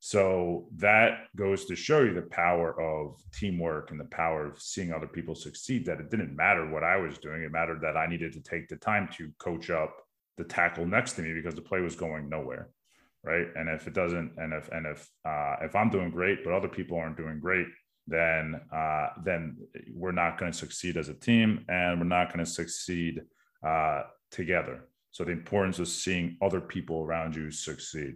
[0.00, 4.92] So that goes to show you the power of teamwork and the power of seeing
[4.92, 5.84] other people succeed.
[5.84, 8.68] That it didn't matter what I was doing, it mattered that I needed to take
[8.68, 9.94] the time to coach up
[10.38, 12.70] the tackle next to me because the play was going nowhere
[13.24, 13.46] right?
[13.54, 16.68] And if it doesn't and if and if uh, if i'm doing great but other
[16.68, 17.66] people aren't doing great
[18.06, 19.56] then uh, then
[19.94, 23.22] we're not going to succeed as a team and we're not going to succeed
[23.66, 24.88] uh, together.
[25.12, 28.14] So the importance of seeing other people around you succeed.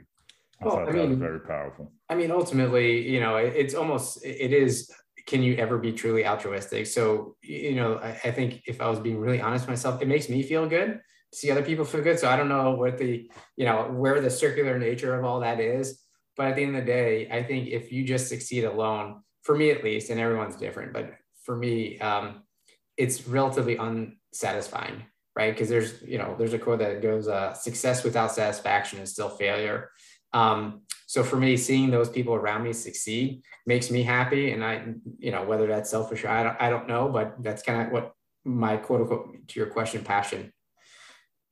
[0.60, 1.92] I well, thought I that mean, was very powerful.
[2.08, 4.90] I mean ultimately you know it's almost it is
[5.26, 6.86] can you ever be truly altruistic?
[6.86, 10.08] So you know I, I think if i was being really honest with myself it
[10.08, 11.00] makes me feel good
[11.32, 12.18] see other people feel good.
[12.18, 15.60] So I don't know what the, you know, where the circular nature of all that
[15.60, 16.00] is.
[16.36, 19.56] But at the end of the day, I think if you just succeed alone, for
[19.56, 21.14] me at least, and everyone's different, but
[21.44, 22.42] for me, um,
[22.96, 25.04] it's relatively unsatisfying,
[25.36, 25.52] right?
[25.52, 29.28] Because there's, you know, there's a quote that goes, uh, "Success without satisfaction is still
[29.28, 29.90] failure."
[30.32, 34.94] Um, so for me, seeing those people around me succeed makes me happy, and I,
[35.18, 37.92] you know, whether that's selfish or I don't, I don't know, but that's kind of
[37.92, 38.12] what
[38.44, 40.52] my quote unquote to your question passion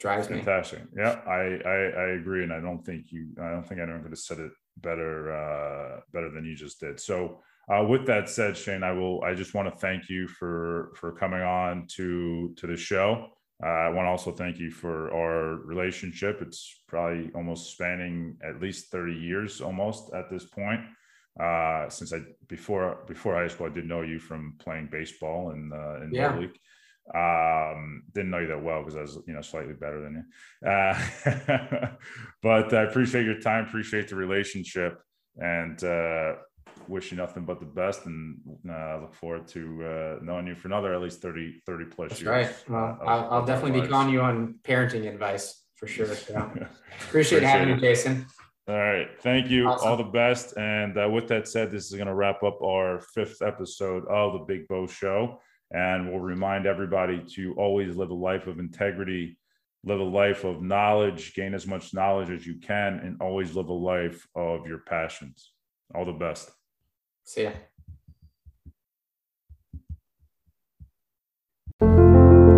[0.00, 0.36] drives me.
[0.36, 0.82] Fantastic.
[0.96, 3.28] Yeah, I, I, I agree, and I don't think you.
[3.40, 7.00] I don't think anyone could have said it better uh, better than you just did.
[7.00, 7.40] So.
[7.66, 9.24] Uh, with that said, Shane, I will.
[9.24, 13.30] I just want to thank you for for coming on to to the show.
[13.64, 16.42] Uh, I want to also thank you for our relationship.
[16.42, 20.82] It's probably almost spanning at least thirty years, almost at this point.
[21.40, 22.18] Uh, since I
[22.48, 26.38] before before high school, I did know you from playing baseball in uh, in yeah.
[26.38, 26.58] league.
[27.12, 30.24] Um, didn't know you that well because I was, you know, slightly better than
[30.62, 30.68] you.
[30.68, 31.88] Uh,
[32.42, 35.00] but I appreciate your time, appreciate the relationship,
[35.36, 36.34] and uh,
[36.88, 38.06] wish you nothing but the best.
[38.06, 38.38] And
[38.68, 42.22] uh, look forward to uh, knowing you for another at least 30, 30 plus That's
[42.22, 42.30] years.
[42.30, 42.54] right.
[42.68, 46.06] Well, I'll, I'll our definitely be calling you on parenting advice for sure.
[46.06, 46.68] So appreciate,
[47.08, 47.74] Appreciate having it.
[47.74, 48.26] you, Jason.
[48.66, 49.08] All right.
[49.20, 49.68] Thank you.
[49.68, 49.88] Awesome.
[49.88, 50.56] All the best.
[50.56, 54.32] And uh, with that said, this is going to wrap up our fifth episode of
[54.32, 55.38] the Big Bo Show.
[55.74, 59.36] And we'll remind everybody to always live a life of integrity,
[59.84, 63.68] live a life of knowledge, gain as much knowledge as you can, and always live
[63.68, 65.50] a life of your passions.
[65.92, 66.48] All the best.
[67.24, 67.50] See ya.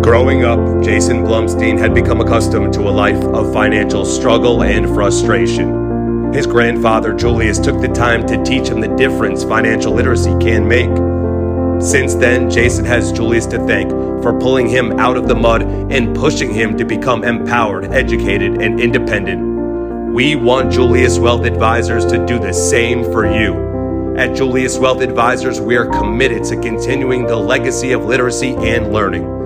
[0.03, 6.31] Growing up, Jason Blumstein had become accustomed to a life of financial struggle and frustration.
[6.33, 11.06] His grandfather, Julius, took the time to teach him the difference financial literacy can make.
[11.79, 13.91] Since then, Jason has Julius to thank
[14.23, 18.79] for pulling him out of the mud and pushing him to become empowered, educated, and
[18.79, 20.13] independent.
[20.13, 24.15] We want Julius Wealth Advisors to do the same for you.
[24.17, 29.37] At Julius Wealth Advisors, we are committed to continuing the legacy of literacy and learning.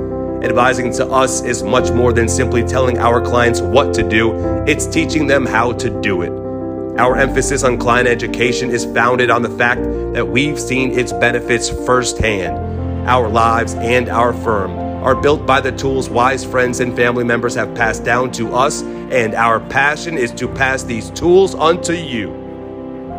[0.41, 4.87] Advising to us is much more than simply telling our clients what to do, it's
[4.87, 6.50] teaching them how to do it.
[6.97, 9.81] Our emphasis on client education is founded on the fact
[10.13, 12.57] that we've seen its benefits firsthand.
[13.09, 14.71] Our lives and our firm
[15.03, 18.83] are built by the tools wise friends and family members have passed down to us,
[18.83, 22.29] and our passion is to pass these tools unto you.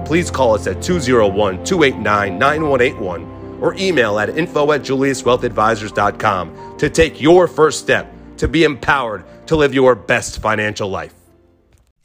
[0.04, 7.20] Please call us at 201 289 9181 or email at info at juliuswealthadvisors.com to take
[7.20, 11.21] your first step to be empowered to live your best financial life.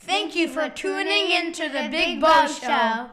[0.08, 3.10] Thank you for tuning in to the Big Bo Show.